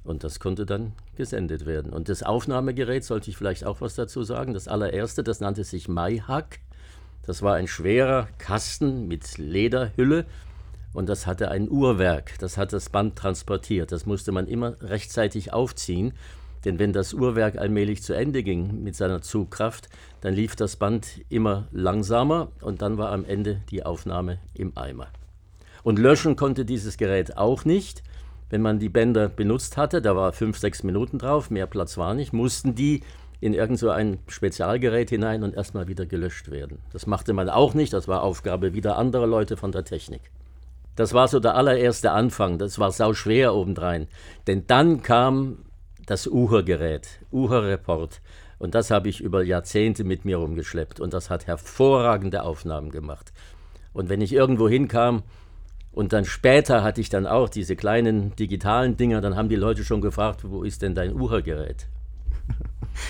Und 0.08 0.24
das 0.24 0.40
konnte 0.40 0.64
dann 0.64 0.92
gesendet 1.16 1.66
werden. 1.66 1.92
Und 1.92 2.08
das 2.08 2.22
Aufnahmegerät, 2.22 3.04
sollte 3.04 3.28
ich 3.28 3.36
vielleicht 3.36 3.66
auch 3.66 3.82
was 3.82 3.94
dazu 3.94 4.22
sagen, 4.22 4.54
das 4.54 4.66
allererste, 4.66 5.22
das 5.22 5.40
nannte 5.40 5.64
sich 5.64 5.86
MyHack. 5.86 6.60
Das 7.26 7.42
war 7.42 7.56
ein 7.56 7.68
schwerer 7.68 8.26
Kasten 8.38 9.06
mit 9.06 9.36
Lederhülle 9.36 10.24
und 10.94 11.10
das 11.10 11.26
hatte 11.26 11.50
ein 11.50 11.68
Uhrwerk, 11.70 12.38
das 12.38 12.56
hat 12.56 12.72
das 12.72 12.88
Band 12.88 13.16
transportiert. 13.16 13.92
Das 13.92 14.06
musste 14.06 14.32
man 14.32 14.46
immer 14.46 14.80
rechtzeitig 14.80 15.52
aufziehen, 15.52 16.14
denn 16.64 16.78
wenn 16.78 16.94
das 16.94 17.12
Uhrwerk 17.12 17.58
allmählich 17.58 18.02
zu 18.02 18.14
Ende 18.14 18.42
ging 18.42 18.82
mit 18.82 18.96
seiner 18.96 19.20
Zugkraft, 19.20 19.90
dann 20.22 20.32
lief 20.32 20.56
das 20.56 20.76
Band 20.76 21.20
immer 21.28 21.68
langsamer 21.70 22.50
und 22.62 22.80
dann 22.80 22.96
war 22.96 23.12
am 23.12 23.26
Ende 23.26 23.60
die 23.70 23.84
Aufnahme 23.84 24.38
im 24.54 24.72
Eimer. 24.74 25.08
Und 25.82 25.98
löschen 25.98 26.34
konnte 26.34 26.64
dieses 26.64 26.96
Gerät 26.96 27.36
auch 27.36 27.66
nicht. 27.66 28.02
Wenn 28.50 28.62
man 28.62 28.78
die 28.78 28.88
Bänder 28.88 29.28
benutzt 29.28 29.76
hatte, 29.76 30.00
da 30.00 30.16
war 30.16 30.32
fünf, 30.32 30.58
sechs 30.58 30.82
Minuten 30.82 31.18
drauf, 31.18 31.50
mehr 31.50 31.66
Platz 31.66 31.98
war 31.98 32.14
nicht, 32.14 32.32
mussten 32.32 32.74
die 32.74 33.02
in 33.40 33.54
irgend 33.54 33.78
so 33.78 33.90
ein 33.90 34.18
Spezialgerät 34.26 35.10
hinein 35.10 35.42
und 35.42 35.54
erstmal 35.54 35.86
wieder 35.86 36.06
gelöscht 36.06 36.50
werden. 36.50 36.78
Das 36.92 37.06
machte 37.06 37.32
man 37.32 37.48
auch 37.48 37.74
nicht, 37.74 37.92
das 37.92 38.08
war 38.08 38.22
Aufgabe 38.22 38.74
wieder 38.74 38.96
anderer 38.96 39.26
Leute 39.26 39.56
von 39.56 39.70
der 39.70 39.84
Technik. 39.84 40.22
Das 40.96 41.14
war 41.14 41.28
so 41.28 41.38
der 41.38 41.54
allererste 41.54 42.10
Anfang, 42.10 42.58
das 42.58 42.78
war 42.80 42.90
sau 42.90 43.14
schwer 43.14 43.54
obendrein. 43.54 44.08
Denn 44.48 44.64
dann 44.66 45.02
kam 45.02 45.58
das 46.06 46.26
Uher-Gerät, 46.26 47.20
Uher-Report. 47.30 48.20
Und 48.58 48.74
das 48.74 48.90
habe 48.90 49.08
ich 49.08 49.20
über 49.20 49.44
Jahrzehnte 49.44 50.02
mit 50.02 50.24
mir 50.24 50.38
rumgeschleppt 50.38 50.98
und 50.98 51.12
das 51.12 51.30
hat 51.30 51.46
hervorragende 51.46 52.42
Aufnahmen 52.42 52.90
gemacht. 52.90 53.32
Und 53.92 54.08
wenn 54.08 54.20
ich 54.20 54.32
irgendwo 54.32 54.68
hinkam, 54.68 55.22
und 55.98 56.12
dann 56.12 56.24
später 56.24 56.84
hatte 56.84 57.00
ich 57.00 57.08
dann 57.08 57.26
auch 57.26 57.48
diese 57.48 57.74
kleinen 57.74 58.36
digitalen 58.36 58.96
Dinger, 58.96 59.20
dann 59.20 59.34
haben 59.34 59.48
die 59.48 59.56
Leute 59.56 59.82
schon 59.82 60.00
gefragt, 60.00 60.42
wo 60.44 60.62
ist 60.62 60.80
denn 60.82 60.94
dein 60.94 61.12
Uher-Gerät? 61.12 61.88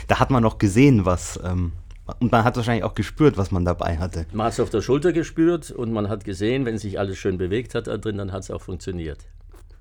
da 0.07 0.19
hat 0.19 0.31
man 0.31 0.43
noch 0.43 0.57
gesehen, 0.57 1.05
was. 1.05 1.39
Ähm, 1.45 1.73
und 2.19 2.33
man 2.33 2.45
hat 2.45 2.57
wahrscheinlich 2.57 2.85
auch 2.85 2.95
gespürt, 2.95 3.37
was 3.37 3.51
man 3.51 3.67
dabei 3.67 3.99
hatte. 3.99 4.25
Man 4.33 4.47
hat 4.47 4.55
es 4.55 4.61
auf 4.61 4.71
der 4.71 4.81
Schulter 4.81 5.13
gespürt 5.13 5.71
und 5.71 5.93
man 5.93 6.09
hat 6.09 6.25
gesehen, 6.25 6.65
wenn 6.65 6.79
sich 6.79 6.99
alles 6.99 7.19
schön 7.19 7.37
bewegt 7.37 7.75
hat 7.75 7.89
da 7.89 7.99
drin, 7.99 8.17
dann 8.17 8.33
hat 8.33 8.45
es 8.45 8.51
auch 8.51 8.63
funktioniert. 8.63 9.19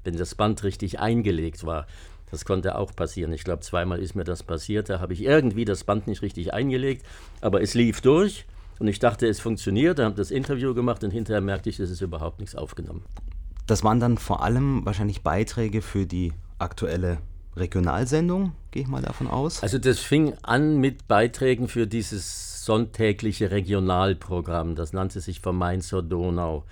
Wenn 0.04 0.18
das 0.18 0.36
Band 0.36 0.66
richtig 0.66 1.00
eingelegt 1.00 1.66
war. 1.66 1.88
Das 2.30 2.44
konnte 2.44 2.78
auch 2.78 2.94
passieren. 2.94 3.32
Ich 3.32 3.46
glaube, 3.46 3.62
zweimal 3.62 4.00
ist 4.00 4.16
mir 4.16 4.26
das 4.26 4.44
passiert. 4.44 4.90
Da 4.90 5.00
habe 5.00 5.14
ich 5.14 5.24
irgendwie 5.24 5.64
das 5.64 5.86
Band 5.86 6.08
nicht 6.08 6.24
richtig 6.24 6.54
eingelegt, 6.54 7.06
aber 7.40 7.62
es 7.62 7.74
lief 7.74 8.02
durch 8.02 8.46
und 8.80 8.88
ich 8.88 9.00
dachte, 9.00 9.28
es 9.28 9.40
funktioniert. 9.40 10.00
Habe 10.00 10.16
das 10.16 10.32
Interview 10.32 10.74
gemacht 10.74 11.04
und 11.04 11.12
hinterher 11.12 11.42
merkte 11.42 11.70
ich, 11.70 11.80
es 11.80 11.90
ist 11.90 12.02
überhaupt 12.02 12.40
nichts 12.40 12.56
aufgenommen. 12.56 13.04
Das 13.66 13.84
waren 13.84 14.00
dann 14.00 14.18
vor 14.18 14.44
allem 14.44 14.86
wahrscheinlich 14.86 15.24
Beiträge 15.24 15.82
für 15.82 16.06
die 16.06 16.34
aktuelle 16.58 17.18
Regionalsendung, 17.56 18.54
gehe 18.72 18.84
ich 18.84 18.88
mal 18.88 19.02
davon 19.02 19.28
aus. 19.28 19.62
Also 19.64 19.78
das 19.78 20.00
fing 20.00 20.34
an 20.44 20.78
mit 20.78 21.08
Beiträgen 21.08 21.68
für 21.68 21.88
dieses 21.88 22.64
sonntägliche 22.66 23.52
Regionalprogramm. 23.52 24.76
Das 24.76 24.94
nannte 24.94 25.20
sich 25.22 25.42
vom 25.42 25.58
Main 25.58 25.82
zur 25.82 26.04
Donau. 26.04 26.64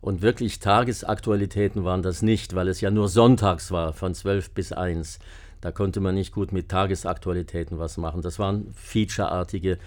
Und 0.00 0.22
wirklich 0.22 0.60
Tagesaktualitäten 0.60 1.84
waren 1.84 2.02
das 2.02 2.22
nicht, 2.22 2.54
weil 2.54 2.68
es 2.68 2.80
ja 2.80 2.90
nur 2.90 3.08
sonntags 3.08 3.70
war, 3.70 3.92
von 3.92 4.14
12 4.14 4.50
bis 4.50 4.72
1. 4.72 5.18
Da 5.60 5.72
konnte 5.72 6.00
man 6.00 6.14
nicht 6.14 6.32
gut 6.32 6.52
mit 6.52 6.68
Tagesaktualitäten 6.68 7.78
was 7.78 7.96
machen. 7.96 8.22
Das 8.22 8.38
waren 8.38 8.72
featureartige, 8.74 9.78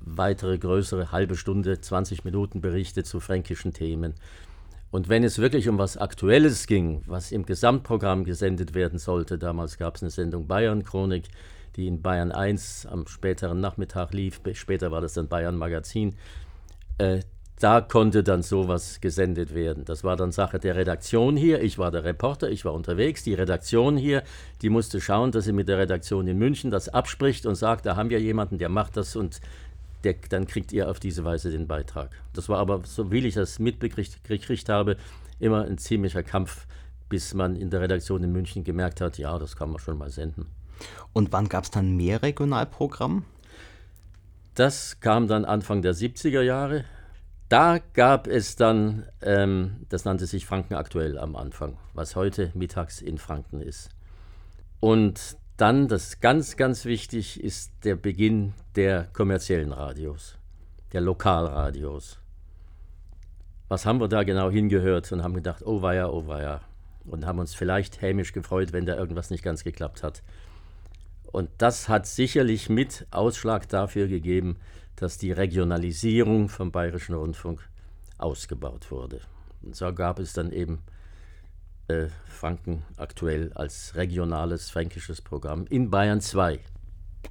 weitere, 0.00 0.58
größere, 0.58 1.12
halbe 1.12 1.36
Stunde, 1.36 1.80
20 1.80 2.24
Minuten 2.24 2.60
Berichte 2.60 3.04
zu 3.04 3.20
fränkischen 3.20 3.72
Themen. 3.72 4.14
Und 4.90 5.08
wenn 5.08 5.24
es 5.24 5.38
wirklich 5.38 5.68
um 5.68 5.76
was 5.76 5.96
Aktuelles 5.96 6.66
ging, 6.66 7.02
was 7.06 7.32
im 7.32 7.44
Gesamtprogramm 7.46 8.24
gesendet 8.24 8.74
werden 8.74 8.98
sollte, 8.98 9.38
damals 9.38 9.76
gab 9.76 9.96
es 9.96 10.02
eine 10.02 10.10
Sendung 10.10 10.46
Bayern 10.46 10.84
Chronik, 10.84 11.24
die 11.76 11.88
in 11.88 12.00
Bayern 12.00 12.30
1 12.30 12.86
am 12.86 13.06
späteren 13.08 13.60
Nachmittag 13.60 14.12
lief, 14.12 14.40
später 14.52 14.92
war 14.92 15.00
das 15.00 15.14
dann 15.14 15.28
Bayern 15.28 15.56
Magazin, 15.56 16.14
äh, 16.98 17.20
da 17.60 17.80
konnte 17.80 18.24
dann 18.24 18.42
sowas 18.42 19.00
gesendet 19.00 19.54
werden. 19.54 19.84
Das 19.84 20.02
war 20.02 20.16
dann 20.16 20.32
Sache 20.32 20.58
der 20.58 20.74
Redaktion 20.74 21.36
hier. 21.36 21.62
Ich 21.62 21.78
war 21.78 21.90
der 21.90 22.02
Reporter, 22.02 22.50
ich 22.50 22.64
war 22.64 22.74
unterwegs. 22.74 23.22
Die 23.22 23.34
Redaktion 23.34 23.96
hier, 23.96 24.24
die 24.60 24.70
musste 24.70 25.00
schauen, 25.00 25.30
dass 25.30 25.44
sie 25.44 25.52
mit 25.52 25.68
der 25.68 25.78
Redaktion 25.78 26.26
in 26.26 26.36
München 26.36 26.70
das 26.70 26.88
abspricht 26.88 27.46
und 27.46 27.54
sagt, 27.54 27.86
da 27.86 27.94
haben 27.94 28.10
wir 28.10 28.20
jemanden, 28.20 28.58
der 28.58 28.68
macht 28.68 28.96
das 28.96 29.14
und 29.14 29.40
der, 30.04 30.14
dann 30.28 30.46
kriegt 30.46 30.72
ihr 30.72 30.88
auf 30.88 31.00
diese 31.00 31.24
Weise 31.24 31.50
den 31.50 31.66
Beitrag. 31.66 32.10
Das 32.32 32.48
war 32.48 32.58
aber, 32.58 32.82
so 32.84 33.10
wie 33.10 33.26
ich 33.26 33.34
das 33.34 33.58
mitbekriegt 33.58 34.68
habe, 34.68 34.96
immer 35.40 35.64
ein 35.64 35.78
ziemlicher 35.78 36.22
Kampf, 36.22 36.66
bis 37.08 37.34
man 37.34 37.56
in 37.56 37.70
der 37.70 37.80
Redaktion 37.80 38.22
in 38.22 38.32
München 38.32 38.64
gemerkt 38.64 39.00
hat, 39.00 39.18
ja, 39.18 39.38
das 39.38 39.56
kann 39.56 39.70
man 39.70 39.78
schon 39.78 39.98
mal 39.98 40.10
senden. 40.10 40.46
Und 41.12 41.32
wann 41.32 41.48
gab 41.48 41.64
es 41.64 41.70
dann 41.70 41.96
mehr 41.96 42.22
Regionalprogramm? 42.22 43.24
Das 44.54 45.00
kam 45.00 45.26
dann 45.26 45.44
Anfang 45.44 45.82
der 45.82 45.94
70er 45.94 46.42
Jahre. 46.42 46.84
Da 47.48 47.78
gab 47.78 48.26
es 48.26 48.56
dann, 48.56 49.06
ähm, 49.20 49.84
das 49.88 50.04
nannte 50.04 50.26
sich 50.26 50.46
Franken 50.46 50.74
aktuell 50.74 51.18
am 51.18 51.36
Anfang, 51.36 51.76
was 51.92 52.16
heute 52.16 52.50
mittags 52.54 53.02
in 53.02 53.18
Franken 53.18 53.60
ist. 53.60 53.90
Und 54.80 55.36
dann, 55.56 55.88
das 55.88 56.20
ganz, 56.20 56.56
ganz 56.56 56.84
wichtig, 56.84 57.42
ist 57.42 57.72
der 57.84 57.96
Beginn 57.96 58.54
der 58.74 59.04
kommerziellen 59.12 59.72
Radios, 59.72 60.36
der 60.92 61.00
Lokalradios. 61.00 62.18
Was 63.68 63.86
haben 63.86 64.00
wir 64.00 64.08
da 64.08 64.24
genau 64.24 64.50
hingehört 64.50 65.10
und 65.12 65.22
haben 65.22 65.34
gedacht, 65.34 65.62
oh 65.64 65.80
weia, 65.82 66.08
oh 66.08 66.26
weia. 66.26 66.60
Und 67.04 67.26
haben 67.26 67.38
uns 67.38 67.54
vielleicht 67.54 68.00
hämisch 68.00 68.32
gefreut, 68.32 68.72
wenn 68.72 68.86
da 68.86 68.96
irgendwas 68.96 69.30
nicht 69.30 69.44
ganz 69.44 69.62
geklappt 69.62 70.02
hat. 70.02 70.22
Und 71.30 71.50
das 71.58 71.88
hat 71.88 72.06
sicherlich 72.06 72.68
mit 72.68 73.06
Ausschlag 73.10 73.68
dafür 73.68 74.08
gegeben, 74.08 74.56
dass 74.96 75.18
die 75.18 75.32
Regionalisierung 75.32 76.48
vom 76.48 76.70
Bayerischen 76.70 77.14
Rundfunk 77.14 77.68
ausgebaut 78.18 78.90
wurde. 78.90 79.20
Und 79.62 79.74
so 79.74 79.92
gab 79.92 80.18
es 80.18 80.32
dann 80.32 80.52
eben 80.52 80.82
äh, 81.88 82.06
Franken 82.26 82.82
aktuell 82.96 83.52
als 83.54 83.94
regionales 83.94 84.70
fränkisches 84.70 85.22
Programm 85.22 85.66
in 85.68 85.90
Bayern 85.90 86.20
2. 86.20 86.60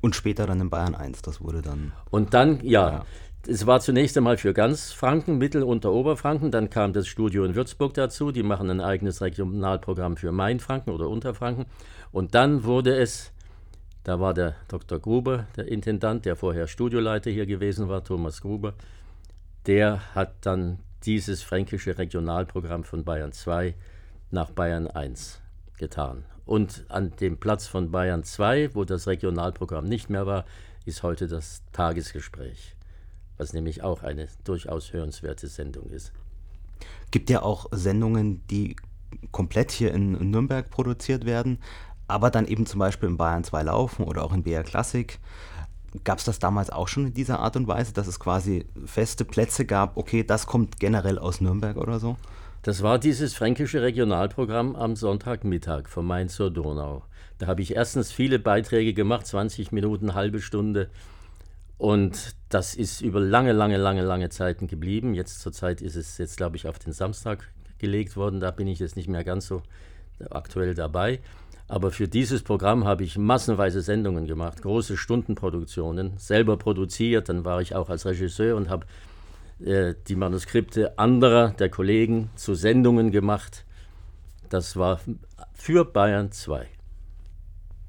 Und 0.01 0.15
später 0.15 0.47
dann 0.47 0.59
in 0.59 0.69
Bayern 0.69 0.95
1, 0.95 1.21
das 1.21 1.41
wurde 1.41 1.61
dann. 1.61 1.93
Und 2.09 2.33
dann, 2.33 2.59
ja, 2.63 2.89
ja. 2.89 3.05
es 3.47 3.65
war 3.67 3.79
zunächst 3.79 4.17
einmal 4.17 4.37
für 4.37 4.53
ganz 4.53 4.91
Franken, 4.91 5.37
Mittel- 5.37 5.63
und 5.63 5.85
Oberfranken, 5.85 6.51
dann 6.51 6.69
kam 6.69 6.93
das 6.93 7.07
Studio 7.07 7.45
in 7.45 7.55
Würzburg 7.55 7.93
dazu, 7.93 8.31
die 8.31 8.43
machen 8.43 8.69
ein 8.69 8.81
eigenes 8.81 9.21
Regionalprogramm 9.21 10.17
für 10.17 10.31
Mainfranken 10.31 10.91
oder 10.91 11.09
Unterfranken. 11.09 11.65
Und 12.11 12.35
dann 12.35 12.63
wurde 12.63 12.95
es, 12.95 13.31
da 14.03 14.19
war 14.19 14.33
der 14.33 14.55
Dr. 14.67 14.99
Gruber, 14.99 15.47
der 15.55 15.67
Intendant, 15.67 16.25
der 16.25 16.35
vorher 16.35 16.67
Studioleiter 16.67 17.29
hier 17.31 17.45
gewesen 17.45 17.87
war, 17.87 18.03
Thomas 18.03 18.41
Gruber, 18.41 18.73
der 19.67 20.15
hat 20.15 20.33
dann 20.41 20.79
dieses 21.05 21.43
fränkische 21.43 21.97
Regionalprogramm 21.97 22.83
von 22.83 23.03
Bayern 23.03 23.31
2 23.31 23.75
nach 24.33 24.49
Bayern 24.49 24.87
1 24.87 25.41
getan. 25.77 26.25
Und 26.45 26.85
an 26.89 27.15
dem 27.21 27.39
Platz 27.39 27.67
von 27.67 27.91
Bayern 27.91 28.23
2, 28.23 28.75
wo 28.75 28.83
das 28.83 29.07
Regionalprogramm 29.07 29.85
nicht 29.85 30.09
mehr 30.09 30.25
war, 30.25 30.45
ist 30.85 31.03
heute 31.03 31.27
das 31.27 31.63
Tagesgespräch, 31.71 32.75
was 33.37 33.53
nämlich 33.53 33.83
auch 33.83 34.03
eine 34.03 34.27
durchaus 34.43 34.91
hörenswerte 34.91 35.47
Sendung 35.47 35.89
ist. 35.89 36.11
Gibt 37.11 37.29
ja 37.29 37.43
auch 37.43 37.67
Sendungen, 37.71 38.45
die 38.47 38.75
komplett 39.31 39.71
hier 39.71 39.93
in 39.93 40.31
Nürnberg 40.31 40.69
produziert 40.69 41.25
werden, 41.25 41.59
aber 42.07 42.29
dann 42.29 42.47
eben 42.47 42.65
zum 42.65 42.79
Beispiel 42.79 43.09
in 43.09 43.17
Bayern 43.17 43.43
2 43.43 43.63
laufen 43.63 44.03
oder 44.03 44.23
auch 44.23 44.33
in 44.33 44.43
BR 44.43 44.63
Klassik. 44.63 45.19
Gab 46.03 46.17
es 46.17 46.25
das 46.25 46.39
damals 46.39 46.71
auch 46.71 46.87
schon 46.87 47.05
in 47.05 47.13
dieser 47.13 47.39
Art 47.39 47.55
und 47.55 47.67
Weise, 47.67 47.93
dass 47.93 48.07
es 48.07 48.19
quasi 48.19 48.65
feste 48.85 49.23
Plätze 49.25 49.65
gab, 49.65 49.95
okay, 49.95 50.23
das 50.23 50.47
kommt 50.47 50.79
generell 50.79 51.19
aus 51.19 51.39
Nürnberg 51.39 51.77
oder 51.77 51.99
so? 51.99 52.17
Das 52.63 52.81
war 52.81 52.97
dieses 52.97 53.33
fränkische 53.33 53.81
Regionalprogramm 53.81 54.77
am 54.77 54.95
Sonntagmittag 54.95 55.89
vom 55.89 56.07
Main 56.07 56.29
zur 56.29 56.49
Donau. 56.49 57.03
Da 57.37 57.47
habe 57.47 57.61
ich 57.61 57.75
erstens 57.75 58.13
viele 58.13 58.39
Beiträge 58.39 58.93
gemacht, 58.93 59.27
20 59.27 59.73
Minuten, 59.73 60.13
halbe 60.13 60.39
Stunde. 60.39 60.89
Und 61.77 62.37
das 62.47 62.73
ist 62.73 63.01
über 63.01 63.19
lange, 63.19 63.51
lange, 63.51 63.75
lange, 63.75 64.01
lange 64.01 64.29
Zeiten 64.29 64.67
geblieben. 64.67 65.13
Jetzt 65.13 65.41
zur 65.41 65.51
Zeit 65.51 65.81
ist 65.81 65.97
es 65.97 66.17
jetzt, 66.17 66.37
glaube 66.37 66.55
ich, 66.55 66.65
auf 66.65 66.79
den 66.79 66.93
Samstag 66.93 67.49
gelegt 67.79 68.15
worden. 68.15 68.39
Da 68.39 68.51
bin 68.51 68.67
ich 68.67 68.79
jetzt 68.79 68.95
nicht 68.95 69.09
mehr 69.09 69.25
ganz 69.25 69.45
so 69.45 69.61
aktuell 70.29 70.73
dabei. 70.73 71.19
Aber 71.67 71.91
für 71.91 72.07
dieses 72.07 72.43
Programm 72.43 72.85
habe 72.85 73.03
ich 73.03 73.17
massenweise 73.17 73.81
Sendungen 73.81 74.25
gemacht, 74.25 74.61
große 74.61 74.95
Stundenproduktionen, 74.95 76.17
selber 76.17 76.55
produziert. 76.55 77.27
Dann 77.27 77.43
war 77.43 77.59
ich 77.59 77.75
auch 77.75 77.89
als 77.89 78.05
Regisseur 78.05 78.55
und 78.55 78.69
habe 78.69 78.85
äh, 79.59 79.93
die 80.07 80.15
Manuskripte 80.15 80.97
anderer, 80.97 81.51
der 81.51 81.69
Kollegen, 81.69 82.29
zu 82.35 82.55
Sendungen 82.55 83.11
gemacht. 83.11 83.65
Das 84.49 84.77
war 84.77 84.99
für 85.53 85.85
Bayern 85.85 86.31
2. 86.31 86.67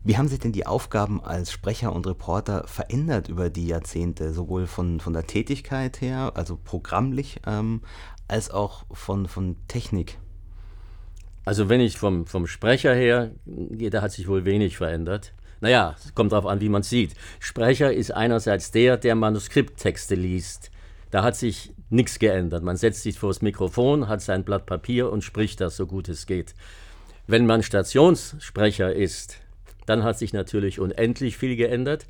Wie 0.07 0.19
haben 0.19 0.29
sich 0.29 0.39
denn 0.39 0.53
die 0.53 0.67
Aufgaben 0.67 1.25
als 1.25 1.51
Sprecher 1.51 1.93
und 1.95 2.07
Reporter 2.07 2.67
verändert 2.67 3.29
über 3.29 3.49
die 3.49 3.67
Jahrzehnte, 3.67 4.35
sowohl 4.35 4.67
von, 4.67 5.01
von 5.01 5.15
der 5.15 5.27
Tätigkeit 5.27 6.03
her, 6.03 6.33
also 6.35 6.59
programmlich, 6.63 7.41
ähm, 7.47 7.81
als 8.29 8.51
auch 8.51 8.85
von, 8.93 9.27
von 9.29 9.57
Technik? 9.67 10.19
Also 11.47 11.71
wenn 11.71 11.81
ich 11.81 11.97
vom, 11.97 12.27
vom 12.27 12.47
Sprecher 12.47 12.95
her, 12.95 13.31
da 13.47 14.03
hat 14.03 14.13
sich 14.13 14.29
wohl 14.29 14.45
wenig 14.45 14.77
verändert. 14.77 15.33
Naja, 15.61 15.97
es 16.05 16.15
kommt 16.15 16.33
darauf 16.33 16.47
an, 16.47 16.61
wie 16.61 16.69
man 16.69 16.83
sieht. 16.83 17.15
Sprecher 17.39 17.93
ist 17.93 18.11
einerseits 18.11 18.71
der, 18.71 18.99
der 18.99 19.15
Manuskripttexte 19.15 20.15
liest. 20.15 20.71
Da 21.15 21.23
hat 21.23 21.37
sich 21.37 21.73
nichts 21.91 22.19
geändert. 22.19 22.65
Man 22.65 22.77
setzt 22.77 23.05
sich 23.05 23.21
vor 23.21 23.31
das 23.31 23.41
Mikrofon, 23.41 24.09
hat 24.09 24.21
sein 24.21 24.43
Blatt 24.43 24.67
Papier 24.67 25.13
und 25.13 25.23
spricht 25.23 25.61
das 25.61 25.77
so 25.77 25.87
gut 25.87 26.09
es 26.09 26.27
geht. 26.27 26.57
Wenn 27.29 27.47
man 27.47 27.63
Stationssprecher 27.63 28.93
ist, 28.93 29.39
dann 29.87 30.03
hat 30.03 30.19
sich 30.19 30.33
natürlich 30.33 30.81
unendlich 30.81 31.37
viel 31.37 31.55
geändert, 31.55 32.07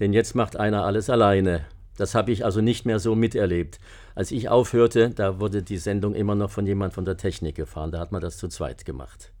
denn 0.00 0.14
jetzt 0.14 0.34
macht 0.34 0.56
einer 0.56 0.86
alles 0.86 1.10
alleine. 1.10 1.66
Das 1.98 2.14
habe 2.14 2.32
ich 2.32 2.46
also 2.46 2.62
nicht 2.62 2.86
mehr 2.86 2.98
so 2.98 3.14
miterlebt. 3.14 3.78
Als 4.14 4.30
ich 4.30 4.48
aufhörte, 4.48 5.10
da 5.10 5.38
wurde 5.38 5.62
die 5.62 5.76
Sendung 5.76 6.14
immer 6.14 6.34
noch 6.34 6.50
von 6.50 6.66
jemand 6.66 6.94
von 6.94 7.04
der 7.04 7.18
Technik 7.18 7.56
gefahren. 7.56 7.92
Da 7.92 7.98
hat 7.98 8.10
man 8.10 8.22
das 8.22 8.38
zu 8.38 8.48
zweit 8.48 8.86
gemacht. 8.86 9.32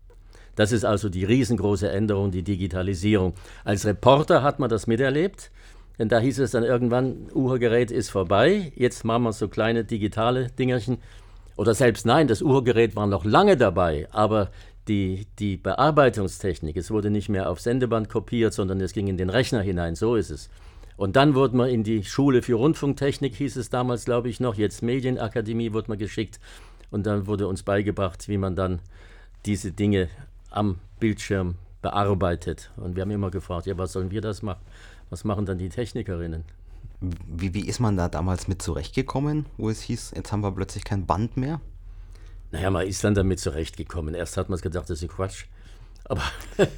Das 0.56 0.72
ist 0.72 0.84
also 0.84 1.08
die 1.08 1.24
riesengroße 1.24 1.88
Änderung, 1.88 2.32
die 2.32 2.42
Digitalisierung. 2.42 3.32
Als 3.64 3.86
Reporter 3.86 4.42
hat 4.42 4.58
man 4.58 4.68
das 4.68 4.86
miterlebt. 4.86 5.50
Denn 5.98 6.08
da 6.08 6.18
hieß 6.18 6.38
es 6.40 6.50
dann 6.50 6.64
irgendwann, 6.64 7.28
Uhrgerät 7.32 7.90
ist 7.90 8.10
vorbei, 8.10 8.72
jetzt 8.76 9.04
machen 9.04 9.24
wir 9.24 9.32
so 9.32 9.48
kleine 9.48 9.84
digitale 9.84 10.48
Dingerchen. 10.50 10.98
Oder 11.56 11.74
selbst 11.74 12.04
nein, 12.04 12.28
das 12.28 12.42
Uhrgerät 12.42 12.96
war 12.96 13.06
noch 13.06 13.24
lange 13.24 13.56
dabei, 13.56 14.06
aber 14.10 14.50
die, 14.88 15.26
die 15.38 15.56
Bearbeitungstechnik, 15.56 16.76
es 16.76 16.90
wurde 16.90 17.10
nicht 17.10 17.28
mehr 17.28 17.50
auf 17.50 17.60
Sendeband 17.60 18.08
kopiert, 18.08 18.52
sondern 18.52 18.80
es 18.80 18.92
ging 18.92 19.08
in 19.08 19.16
den 19.16 19.30
Rechner 19.30 19.62
hinein, 19.62 19.94
so 19.94 20.16
ist 20.16 20.30
es. 20.30 20.50
Und 20.96 21.16
dann 21.16 21.34
wurde 21.34 21.56
man 21.56 21.68
in 21.68 21.82
die 21.82 22.04
Schule 22.04 22.42
für 22.42 22.54
Rundfunktechnik, 22.54 23.34
hieß 23.34 23.56
es 23.56 23.68
damals, 23.68 24.04
glaube 24.04 24.28
ich, 24.28 24.40
noch, 24.40 24.54
jetzt 24.54 24.82
Medienakademie 24.82 25.72
wurde 25.72 25.88
man 25.88 25.98
geschickt. 25.98 26.40
Und 26.90 27.06
dann 27.06 27.26
wurde 27.26 27.48
uns 27.48 27.62
beigebracht, 27.62 28.28
wie 28.28 28.38
man 28.38 28.54
dann 28.54 28.80
diese 29.44 29.72
Dinge 29.72 30.08
am 30.50 30.78
Bildschirm 31.00 31.56
bearbeitet. 31.82 32.70
Und 32.76 32.96
wir 32.96 33.02
haben 33.02 33.10
immer 33.10 33.30
gefragt, 33.30 33.66
ja, 33.66 33.76
was 33.76 33.92
sollen 33.92 34.10
wir 34.10 34.20
das 34.20 34.42
machen? 34.42 34.60
Was 35.10 35.24
machen 35.24 35.46
dann 35.46 35.58
die 35.58 35.68
Technikerinnen? 35.68 36.44
Wie, 37.00 37.54
wie 37.54 37.66
ist 37.66 37.78
man 37.78 37.96
da 37.96 38.08
damals 38.08 38.48
mit 38.48 38.62
zurechtgekommen, 38.62 39.46
wo 39.58 39.68
es 39.68 39.82
hieß, 39.82 40.12
jetzt 40.16 40.32
haben 40.32 40.40
wir 40.40 40.52
plötzlich 40.52 40.84
kein 40.84 41.06
Band 41.06 41.36
mehr? 41.36 41.60
Naja, 42.52 42.70
man 42.70 42.86
ist 42.86 43.04
dann 43.04 43.14
damit 43.14 43.40
zurechtgekommen. 43.40 44.14
Erst 44.14 44.36
hat 44.36 44.48
man 44.48 44.58
gedacht, 44.58 44.88
das 44.88 45.02
ist 45.02 45.10
Quatsch. 45.10 45.44
Aber 46.04 46.22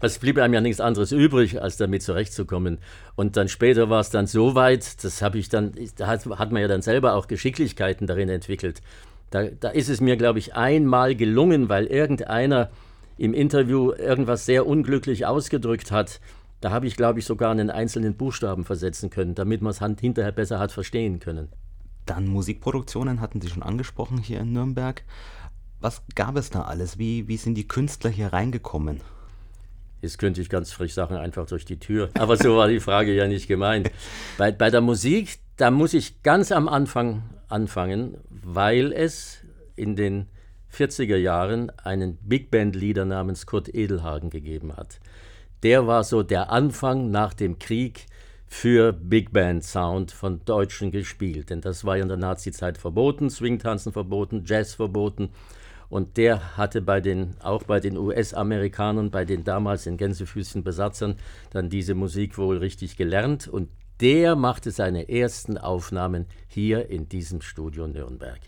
es 0.00 0.18
blieb 0.18 0.38
einem 0.38 0.54
ja 0.54 0.60
nichts 0.60 0.80
anderes 0.80 1.12
übrig, 1.12 1.60
als 1.60 1.76
damit 1.76 2.02
zurechtzukommen. 2.02 2.78
Und 3.16 3.36
dann 3.36 3.48
später 3.48 3.88
war 3.88 4.00
es 4.00 4.10
dann 4.10 4.26
so 4.26 4.54
weit, 4.54 5.02
das 5.02 5.22
habe 5.22 5.38
ich 5.38 5.48
dann, 5.48 5.72
da 5.96 6.06
hat, 6.06 6.26
hat, 6.26 6.52
man 6.52 6.62
ja 6.62 6.68
dann 6.68 6.82
selber 6.82 7.14
auch 7.14 7.28
Geschicklichkeiten 7.28 8.06
darin 8.06 8.28
entwickelt. 8.28 8.82
Da, 9.30 9.44
da 9.44 9.70
ist 9.70 9.88
es 9.88 10.00
mir, 10.00 10.16
glaube 10.16 10.38
ich, 10.38 10.54
einmal 10.54 11.14
gelungen, 11.14 11.68
weil 11.68 11.86
irgendeiner 11.86 12.70
im 13.16 13.34
Interview 13.34 13.92
irgendwas 13.92 14.46
sehr 14.46 14.66
unglücklich 14.66 15.26
ausgedrückt 15.26 15.90
hat. 15.90 16.20
Da 16.60 16.70
habe 16.70 16.86
ich, 16.86 16.96
glaube 16.96 17.20
ich, 17.20 17.24
sogar 17.24 17.52
einen 17.52 17.70
einzelnen 17.70 18.16
Buchstaben 18.16 18.64
versetzen 18.64 19.10
können, 19.10 19.34
damit 19.34 19.62
man 19.62 19.70
es 19.70 19.78
hinterher 19.78 20.32
besser 20.32 20.58
hat 20.58 20.72
verstehen 20.72 21.20
können. 21.20 21.48
Dann 22.04 22.26
Musikproduktionen 22.26 23.20
hatten 23.20 23.40
Sie 23.40 23.48
schon 23.48 23.62
angesprochen 23.62 24.18
hier 24.18 24.40
in 24.40 24.52
Nürnberg. 24.52 25.04
Was 25.80 26.02
gab 26.16 26.36
es 26.36 26.50
da 26.50 26.62
alles? 26.62 26.98
Wie, 26.98 27.28
wie 27.28 27.36
sind 27.36 27.54
die 27.54 27.68
Künstler 27.68 28.10
hier 28.10 28.32
reingekommen? 28.32 29.00
Jetzt 30.02 30.18
könnte 30.18 30.40
ich 30.40 30.48
ganz 30.48 30.72
frisch 30.72 30.94
sagen, 30.94 31.16
einfach 31.16 31.46
durch 31.46 31.64
die 31.64 31.78
Tür. 31.78 32.10
Aber 32.14 32.36
so 32.36 32.56
war 32.56 32.68
die 32.68 32.80
Frage 32.80 33.14
ja 33.14 33.28
nicht 33.28 33.46
gemeint. 33.46 33.90
Bei, 34.38 34.50
bei 34.50 34.70
der 34.70 34.80
Musik, 34.80 35.38
da 35.56 35.70
muss 35.70 35.94
ich 35.94 36.22
ganz 36.22 36.50
am 36.50 36.68
Anfang 36.68 37.22
anfangen, 37.48 38.18
weil 38.30 38.92
es 38.92 39.38
in 39.74 39.96
den 39.96 40.26
40er 40.72 41.16
Jahren 41.16 41.70
einen 41.70 42.16
Big 42.16 42.50
Band 42.50 42.76
Leader 42.76 43.04
namens 43.04 43.46
Kurt 43.46 43.72
Edelhagen 43.74 44.30
gegeben 44.30 44.76
hat 44.76 45.00
der 45.62 45.86
war 45.86 46.04
so 46.04 46.22
der 46.22 46.50
Anfang 46.50 47.10
nach 47.10 47.34
dem 47.34 47.58
Krieg 47.58 48.06
für 48.46 48.92
Big 48.92 49.32
Band 49.32 49.62
Sound 49.62 50.10
von 50.10 50.44
Deutschen 50.44 50.90
gespielt. 50.90 51.50
Denn 51.50 51.60
das 51.60 51.84
war 51.84 51.96
ja 51.96 52.02
in 52.02 52.08
der 52.08 52.16
Nazi-Zeit 52.16 52.78
verboten, 52.78 53.30
Swingtanzen 53.30 53.92
verboten, 53.92 54.44
Jazz 54.46 54.74
verboten. 54.74 55.30
Und 55.90 56.16
der 56.16 56.56
hatte 56.56 56.82
bei 56.82 57.00
den, 57.00 57.34
auch 57.40 57.62
bei 57.62 57.80
den 57.80 57.96
US-Amerikanern, 57.96 59.10
bei 59.10 59.24
den 59.24 59.44
damals 59.44 59.86
in 59.86 59.96
Gänsefüßchen 59.96 60.62
Besatzern, 60.62 61.16
dann 61.50 61.70
diese 61.70 61.94
Musik 61.94 62.36
wohl 62.36 62.58
richtig 62.58 62.96
gelernt. 62.96 63.48
Und 63.48 63.68
der 64.00 64.36
machte 64.36 64.70
seine 64.70 65.08
ersten 65.08 65.58
Aufnahmen 65.58 66.26
hier 66.46 66.88
in 66.88 67.08
diesem 67.08 67.40
Studio 67.40 67.86
Nürnberg. 67.86 68.40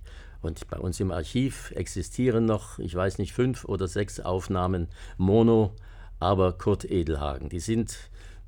Und 0.43 0.69
bei 0.69 0.79
uns 0.79 1.01
im 1.01 1.11
Archiv 1.11 1.73
existieren 1.73 2.47
noch, 2.47 2.79
ich 2.79 2.95
weiß 2.95 3.19
nicht, 3.19 3.33
fünf 3.33 3.65
oder 3.65 3.89
sechs 3.89 4.21
Aufnahmen 4.21 4.89
Mono 5.19 5.75
aber 6.21 6.53
Kurt 6.53 6.85
Edelhagen. 6.85 7.49
Die 7.49 7.61
sind 7.61 7.97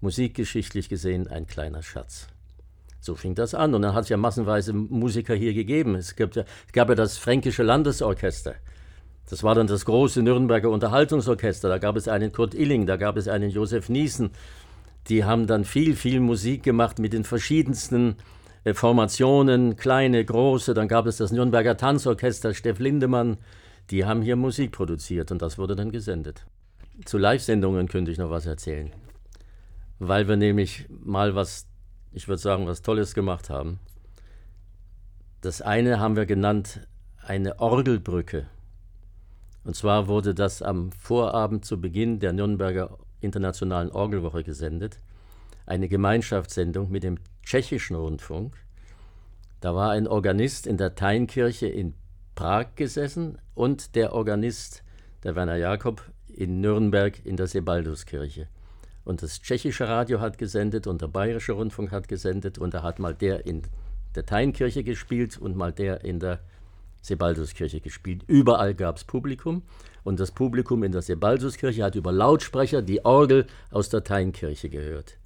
musikgeschichtlich 0.00 0.88
gesehen 0.88 1.26
ein 1.26 1.46
kleiner 1.46 1.82
Schatz. 1.82 2.28
So 3.00 3.16
fing 3.16 3.34
das 3.34 3.54
an. 3.54 3.74
Und 3.74 3.82
dann 3.82 3.94
hat 3.94 4.04
es 4.04 4.10
ja 4.10 4.16
massenweise 4.16 4.72
Musiker 4.72 5.34
hier 5.34 5.54
gegeben. 5.54 5.96
Es 5.96 6.14
gab, 6.14 6.36
ja, 6.36 6.44
es 6.66 6.72
gab 6.72 6.88
ja 6.88 6.94
das 6.94 7.18
Fränkische 7.18 7.64
Landesorchester. 7.64 8.54
Das 9.28 9.42
war 9.42 9.54
dann 9.54 9.66
das 9.66 9.84
große 9.84 10.22
Nürnberger 10.22 10.70
Unterhaltungsorchester. 10.70 11.68
Da 11.68 11.78
gab 11.78 11.96
es 11.96 12.06
einen 12.06 12.32
Kurt 12.32 12.54
Illing, 12.54 12.86
da 12.86 12.96
gab 12.96 13.16
es 13.16 13.26
einen 13.28 13.50
Josef 13.50 13.88
Niesen. 13.88 14.30
Die 15.08 15.24
haben 15.24 15.46
dann 15.46 15.64
viel, 15.64 15.96
viel 15.96 16.20
Musik 16.20 16.62
gemacht 16.62 16.98
mit 16.98 17.12
den 17.12 17.24
verschiedensten 17.24 18.16
äh, 18.64 18.74
Formationen, 18.74 19.76
kleine, 19.76 20.24
große. 20.24 20.74
Dann 20.74 20.86
gab 20.86 21.06
es 21.06 21.16
das 21.16 21.32
Nürnberger 21.32 21.76
Tanzorchester, 21.76 22.54
Steff 22.54 22.78
Lindemann. 22.78 23.38
Die 23.90 24.04
haben 24.04 24.22
hier 24.22 24.36
Musik 24.36 24.72
produziert 24.72 25.32
und 25.32 25.42
das 25.42 25.58
wurde 25.58 25.74
dann 25.74 25.90
gesendet. 25.90 26.44
Zu 27.04 27.18
Live-Sendungen 27.18 27.88
könnte 27.88 28.10
ich 28.10 28.18
noch 28.18 28.30
was 28.30 28.46
erzählen. 28.46 28.92
weil 29.98 30.26
wir 30.26 30.36
nämlich 30.36 30.86
mal 30.88 31.36
was, 31.36 31.66
ich 32.12 32.26
würde 32.26 32.42
sagen, 32.42 32.66
was 32.66 32.82
Tolles 32.82 33.14
gemacht 33.14 33.50
haben. 33.50 33.78
Das 35.42 35.62
eine 35.62 36.00
haben 36.00 36.16
wir 36.16 36.26
genannt 36.26 36.88
eine 37.24 37.60
Orgelbrücke. 37.60 38.46
Und 39.64 39.76
zwar 39.76 40.08
wurde 40.08 40.34
das 40.34 40.60
am 40.60 40.90
Vorabend 40.90 41.64
zu 41.64 41.80
Beginn 41.80 42.18
der 42.18 42.32
Nürnberger 42.32 42.98
Internationalen 43.20 43.92
Orgelwoche 43.92 44.42
gesendet. 44.42 44.98
Eine 45.66 45.88
Gemeinschaftssendung 45.88 46.90
mit 46.90 47.04
dem 47.04 47.18
tschechischen 47.44 47.94
Rundfunk. 47.94 48.56
Da 49.60 49.76
war 49.76 49.92
ein 49.92 50.08
Organist 50.08 50.66
in 50.66 50.78
der 50.78 50.96
Teinkirche 50.96 51.68
in 51.68 51.94
Prag 52.34 52.74
gesessen 52.74 53.38
und 53.54 53.94
der 53.94 54.12
Organist, 54.14 54.82
der 55.22 55.36
Werner 55.36 55.56
Jakob, 55.56 56.02
in 56.36 56.60
Nürnberg 56.60 57.24
in 57.24 57.36
der 57.36 57.46
Sebalduskirche. 57.46 58.48
Und 59.04 59.22
das 59.22 59.40
tschechische 59.40 59.88
Radio 59.88 60.20
hat 60.20 60.38
gesendet 60.38 60.86
und 60.86 61.02
der 61.02 61.08
bayerische 61.08 61.52
Rundfunk 61.52 61.90
hat 61.90 62.08
gesendet 62.08 62.58
und 62.58 62.74
da 62.74 62.82
hat 62.82 62.98
mal 62.98 63.14
der 63.14 63.46
in 63.46 63.62
der 64.14 64.26
Teinkirche 64.26 64.84
gespielt 64.84 65.38
und 65.38 65.56
mal 65.56 65.72
der 65.72 66.04
in 66.04 66.20
der 66.20 66.40
Sebalduskirche 67.00 67.80
gespielt. 67.80 68.22
Überall 68.28 68.74
gab 68.74 68.96
es 68.96 69.04
Publikum 69.04 69.62
und 70.04 70.20
das 70.20 70.30
Publikum 70.30 70.84
in 70.84 70.92
der 70.92 71.02
Sebalduskirche 71.02 71.82
hat 71.82 71.96
über 71.96 72.12
Lautsprecher 72.12 72.80
die 72.80 73.04
Orgel 73.04 73.46
aus 73.70 73.88
der 73.88 74.04
Teinkirche 74.04 74.68
gehört. 74.68 75.16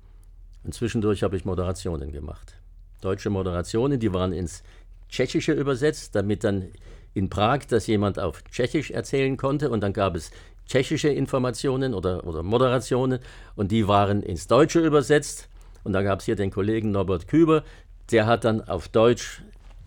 Und 0.64 0.72
zwischendurch 0.72 1.22
habe 1.22 1.36
ich 1.36 1.44
Moderationen 1.44 2.12
gemacht. 2.12 2.54
Deutsche 3.02 3.30
Moderationen, 3.30 4.00
die 4.00 4.12
waren 4.12 4.32
ins 4.32 4.62
Tschechische 5.08 5.52
übersetzt, 5.52 6.14
damit 6.14 6.44
dann 6.44 6.70
in 7.14 7.28
Prag 7.28 7.60
das 7.68 7.86
jemand 7.86 8.18
auf 8.18 8.42
Tschechisch 8.44 8.90
erzählen 8.90 9.36
konnte 9.36 9.70
und 9.70 9.80
dann 9.80 9.92
gab 9.92 10.16
es 10.16 10.30
tschechische 10.66 11.08
Informationen 11.08 11.94
oder, 11.94 12.26
oder 12.26 12.42
Moderationen 12.42 13.20
und 13.54 13.72
die 13.72 13.88
waren 13.88 14.22
ins 14.22 14.46
Deutsche 14.46 14.80
übersetzt. 14.80 15.48
Und 15.84 15.92
da 15.92 16.02
gab 16.02 16.20
es 16.20 16.24
hier 16.24 16.36
den 16.36 16.50
Kollegen 16.50 16.90
Norbert 16.90 17.28
Küber, 17.28 17.62
der 18.10 18.26
hat 18.26 18.44
dann 18.44 18.66
auf 18.66 18.88
Deutsch, 18.88 19.42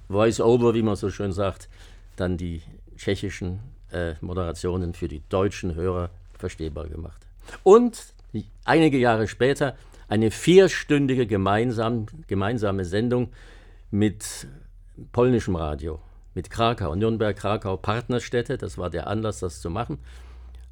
Voice-Over, 0.10 0.74
wie 0.74 0.82
man 0.82 0.96
so 0.96 1.10
schön 1.10 1.32
sagt, 1.32 1.70
dann 2.16 2.38
die 2.38 2.62
tschechischen 2.98 3.60
äh, 3.92 4.14
Moderationen 4.22 4.94
für 4.94 5.08
die 5.08 5.22
deutschen 5.30 5.76
Hörer 5.76 6.10
verstehbar 6.38 6.88
gemacht. 6.88 7.26
Und 7.64 8.14
einige 8.66 8.98
Jahre 8.98 9.28
später 9.28 9.76
eine 10.08 10.32
vierstündige 10.32 11.28
gemeinsam, 11.28 12.08
gemeinsame 12.28 12.86
Sendung 12.86 13.30
mit 13.92 14.48
polnischem 15.12 15.56
Radio, 15.56 16.00
mit 16.34 16.50
Krakau, 16.50 16.96
Nürnberg, 16.96 17.36
Krakau, 17.36 17.78
Partnerstädte, 17.78 18.58
das 18.58 18.78
war 18.78 18.90
der 18.90 19.08
Anlass, 19.08 19.40
das 19.40 19.62
zu 19.62 19.70
machen. 19.70 20.00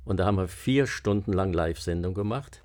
Und 0.07 0.17
da 0.17 0.25
haben 0.25 0.37
wir 0.37 0.47
vier 0.47 0.87
Stunden 0.87 1.33
lang 1.33 1.51
Live-Sendung 1.51 2.13
gemacht, 2.13 2.63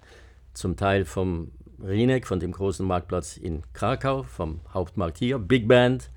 zum 0.54 0.76
Teil 0.76 1.04
vom 1.04 1.50
Rinek, 1.82 2.24
von 2.24 2.38
dem 2.38 2.52
großen 2.52 2.86
Marktplatz 2.86 3.36
in 3.36 3.64
Krakau, 3.72 4.22
vom 4.22 4.60
Hauptmarkt 4.72 5.18
hier, 5.18 5.40
Big 5.40 5.66
Band. 5.66 6.08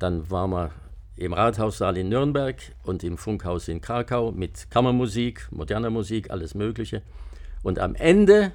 Dann 0.00 0.28
waren 0.32 0.50
wir 0.50 0.70
im 1.14 1.32
Rathaussaal 1.32 1.96
in 1.96 2.08
Nürnberg 2.08 2.56
und 2.82 3.04
im 3.04 3.16
Funkhaus 3.16 3.68
in 3.68 3.80
Krakau 3.80 4.32
mit 4.32 4.68
Kammermusik, 4.70 5.46
moderner 5.52 5.90
Musik, 5.90 6.32
alles 6.32 6.56
Mögliche. 6.56 7.02
Und 7.62 7.78
am 7.78 7.94
Ende 7.94 8.50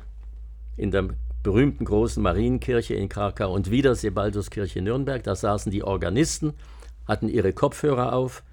in 0.75 0.91
der 0.91 1.07
berühmten 1.43 1.85
großen 1.85 2.21
Marienkirche 2.21 2.95
in 2.95 3.07
Krakau 3.07 3.53
und 3.53 3.71
wieder 3.71 3.95
Sebalduskirche 3.95 4.79
in 4.79 4.85
Nürnberg, 4.85 5.23
da 5.23 5.33
saßen 5.33 5.71
die 5.71 5.83
Organisten, 5.83 6.55
hatten 7.07 7.29
ihre 7.29 7.53
Kopfhörer 7.53 8.11
auf 8.11 8.43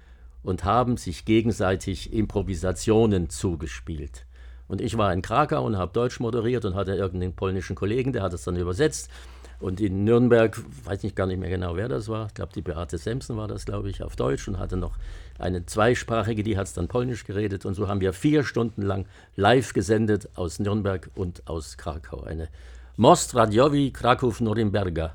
und 0.47 0.63
haben 0.63 0.95
sich 0.95 1.25
gegenseitig 1.25 2.13
Improvisationen 2.13 3.29
zugespielt. 3.29 4.25
Und 4.69 4.79
ich 4.79 4.97
war 4.97 5.11
in 5.11 5.21
Krakau 5.21 5.65
und 5.65 5.77
habe 5.77 5.91
Deutsch 5.91 6.21
moderiert 6.21 6.63
und 6.63 6.73
hatte 6.73 6.95
irgendeinen 6.95 7.33
polnischen 7.33 7.75
Kollegen, 7.75 8.13
der 8.13 8.21
hat 8.21 8.31
es 8.31 8.45
dann 8.45 8.55
übersetzt. 8.55 9.09
Und 9.59 9.81
in 9.81 10.05
Nürnberg, 10.05 10.57
weiß 10.85 11.03
ich 11.03 11.15
gar 11.15 11.25
nicht 11.25 11.41
mehr 11.41 11.49
genau, 11.49 11.75
wer 11.75 11.89
das 11.89 12.07
war, 12.07 12.27
ich 12.27 12.33
glaube, 12.33 12.53
die 12.55 12.61
Beate 12.61 12.97
Semsen 12.97 13.35
war 13.35 13.49
das, 13.49 13.65
glaube 13.65 13.89
ich, 13.89 14.01
auf 14.03 14.15
Deutsch 14.15 14.47
und 14.47 14.57
hatte 14.57 14.77
noch 14.77 14.95
eine 15.37 15.65
zweisprachige, 15.65 16.43
die 16.43 16.57
hat 16.57 16.67
es 16.67 16.73
dann 16.73 16.87
polnisch 16.87 17.25
geredet. 17.25 17.65
Und 17.65 17.73
so 17.73 17.89
haben 17.89 17.99
wir 17.99 18.13
vier 18.13 18.45
Stunden 18.45 18.83
lang 18.83 19.05
live 19.35 19.73
gesendet 19.73 20.29
aus 20.35 20.59
Nürnberg 20.59 21.09
und 21.15 21.45
aus 21.49 21.75
Krakau. 21.75 22.23
Eine 22.23 22.47
Most 22.95 23.35
Radiowi 23.35 23.91
Kraków 23.91 24.39
Norimberga. 24.39 25.13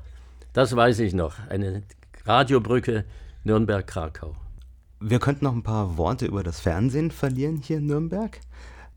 Das 0.53 0.75
weiß 0.75 0.99
ich 0.99 1.15
noch. 1.15 1.39
Eine 1.49 1.81
Radiobrücke 2.23 3.05
Nürnberg-Krakau. 3.45 4.42
Wir 5.05 5.19
könnten 5.19 5.43
noch 5.43 5.53
ein 5.53 5.63
paar 5.63 5.97
Worte 5.97 6.25
über 6.25 6.43
das 6.43 6.61
Fernsehen 6.61 7.11
verlieren 7.11 7.57
hier 7.57 7.79
in 7.79 7.87
Nürnberg. 7.87 8.39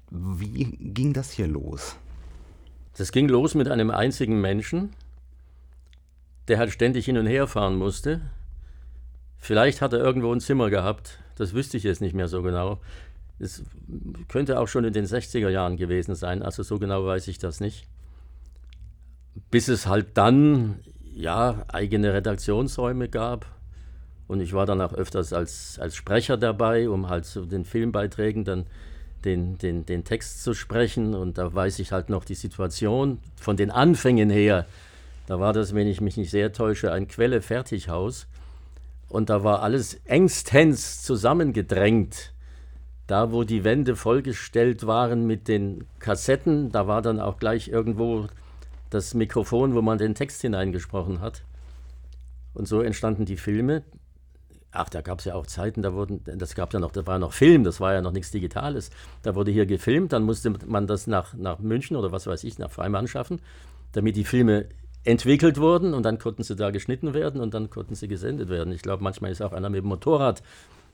Wie 0.09 0.65
ging 0.65 1.13
das 1.13 1.33
hier 1.33 1.49
los? 1.49 1.97
Das 2.97 3.11
ging 3.11 3.29
los 3.29 3.57
mit 3.57 3.67
einem 3.67 3.91
einzigen 3.91 4.41
Menschen, 4.41 4.91
der 6.47 6.59
halt 6.59 6.71
ständig 6.71 7.07
hin 7.07 7.19
und 7.19 7.27
her 7.27 7.49
fahren 7.49 7.75
musste. 7.75 8.21
Vielleicht 9.37 9.83
hat 9.83 9.95
er 9.95 9.99
irgendwo 9.99 10.33
ein 10.33 10.39
Zimmer 10.39 10.71
gehabt, 10.71 11.19
das 11.35 11.55
wüsste 11.55 11.77
ich 11.77 11.83
jetzt 11.83 12.01
nicht 12.01 12.15
mehr 12.15 12.29
so 12.29 12.41
genau. 12.41 12.79
Es 13.41 13.65
könnte 14.29 14.61
auch 14.61 14.69
schon 14.69 14.85
in 14.85 14.93
den 14.93 15.07
60er 15.07 15.49
Jahren 15.49 15.77
gewesen 15.77 16.15
sein, 16.15 16.41
also 16.41 16.63
so 16.63 16.79
genau 16.79 17.05
weiß 17.05 17.27
ich 17.27 17.39
das 17.39 17.59
nicht. 17.59 17.89
Bis 19.51 19.67
es 19.67 19.89
halt 19.89 20.17
dann 20.17 20.79
ja 21.17 21.65
eigene 21.67 22.15
Redaktionsräume 22.15 23.09
gab, 23.09 23.56
und 24.29 24.41
ich 24.41 24.53
war 24.53 24.67
dann 24.67 24.81
auch 24.81 24.93
öfters 24.93 25.33
als, 25.33 25.79
als 25.81 25.95
Sprecher 25.95 26.37
dabei, 26.37 26.89
um 26.89 27.09
halt 27.09 27.27
zu 27.27 27.47
den 27.47 27.65
Filmbeiträgen 27.65 28.45
dann 28.45 28.67
den, 29.25 29.59
den, 29.59 29.87
den 29.87 30.05
Text 30.05 30.43
zu 30.43 30.55
sprechen. 30.55 31.15
Und 31.15 31.39
da 31.39 31.55
weiß 31.55 31.79
ich 31.79 31.93
halt 31.93 32.11
noch 32.11 32.25
die 32.25 32.35
Situation 32.35 33.19
von 33.37 33.57
den 33.57 33.71
Anfängen 33.71 34.31
her. 34.31 34.67
Da 35.27 35.41
war 35.41 35.53
das, 35.53 35.75
wenn 35.75 35.87
ich 35.87 36.01
mich 36.01 36.17
nicht 36.17 36.31
sehr 36.31 36.53
täusche, 36.53 36.93
ein 36.93 37.09
Quelle-Fertighaus. 37.09 38.27
Und 39.09 39.31
da 39.31 39.45
war 39.45 39.63
alles 39.63 40.01
engstens 40.05 41.03
zusammengedrängt. 41.03 42.33
Da, 43.07 43.31
wo 43.31 43.45
die 43.45 43.63
Wände 43.63 43.95
vollgestellt 43.95 44.87
waren 44.89 45.27
mit 45.29 45.47
den 45.47 45.87
Kassetten, 46.01 46.73
da 46.73 46.89
war 46.89 47.03
dann 47.03 47.21
auch 47.21 47.39
gleich 47.39 47.69
irgendwo 47.69 48.27
das 48.91 49.15
Mikrofon, 49.15 49.75
wo 49.75 49.83
man 49.83 49.99
den 49.99 50.17
Text 50.17 50.41
hineingesprochen 50.43 51.21
hat. 51.21 51.45
Und 52.53 52.67
so 52.67 52.81
entstanden 52.81 53.25
die 53.25 53.37
Filme. 53.37 53.85
Ach, 54.79 54.89
da 54.91 55.01
gab 55.01 55.21
es 55.21 55.25
ja 55.25 55.35
auch 55.35 55.47
Zeiten, 55.47 55.83
da 55.83 55.95
wurden, 55.95 56.21
das 56.25 56.55
gab 56.55 56.75
ja 56.75 56.81
noch, 56.81 56.93
da 56.93 57.07
war 57.07 57.15
ja 57.15 57.19
noch 57.19 57.33
Film, 57.33 57.65
das 57.65 57.81
war 57.81 57.95
ja 57.95 58.03
noch 58.03 58.13
nichts 58.13 58.31
Digitales. 58.31 58.91
Da 59.23 59.35
wurde 59.35 59.51
hier 59.51 59.65
gefilmt, 59.65 60.13
dann 60.13 60.23
musste 60.23 60.53
man 60.67 60.87
das 60.87 61.07
nach, 61.07 61.35
nach 61.35 61.59
München 61.61 61.97
oder 61.97 62.13
was 62.13 62.27
weiß 62.27 62.45
ich, 62.45 62.59
nach 62.59 62.71
Freimann 62.71 63.09
schaffen, 63.09 63.41
damit 63.93 64.17
die 64.17 64.25
Filme 64.25 64.67
entwickelt 65.05 65.59
wurden 65.59 65.95
und 65.95 66.03
dann 66.03 66.19
konnten 66.19 66.43
sie 66.43 66.57
da 66.57 66.71
geschnitten 66.71 67.15
werden 67.15 67.41
und 67.41 67.55
dann 67.55 67.71
konnten 67.71 67.95
sie 67.95 68.09
gesendet 68.09 68.49
werden. 68.51 68.73
Ich 68.73 68.83
glaube, 68.83 69.03
manchmal 69.03 69.31
ist 69.31 69.41
auch 69.41 69.53
einer 69.53 69.71
mit 69.71 69.83
dem 69.83 69.89
Motorrad 69.89 70.43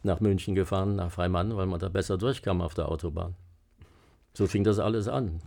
nach 0.02 0.20
München 0.20 0.54
gefahren, 0.54 0.96
nach 0.96 1.10
Freimann, 1.10 1.56
weil 1.56 1.66
man 1.66 1.80
da 1.80 1.88
besser 1.88 2.18
durchkam 2.18 2.60
auf 2.60 2.74
der 2.74 2.88
Autobahn. 2.88 3.34
So 4.34 4.46
fing 4.46 4.64
das 4.64 4.78
alles 4.78 5.08
an. 5.08 5.40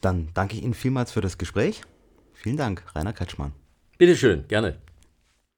Dann 0.00 0.28
danke 0.34 0.56
ich 0.56 0.62
Ihnen 0.62 0.74
vielmals 0.74 1.12
für 1.12 1.20
das 1.20 1.38
Gespräch. 1.38 1.82
Vielen 2.32 2.56
Dank, 2.56 2.84
Rainer 2.94 3.12
Kretschmann. 3.12 3.52
Bitteschön, 3.98 4.46
gerne. 4.48 4.76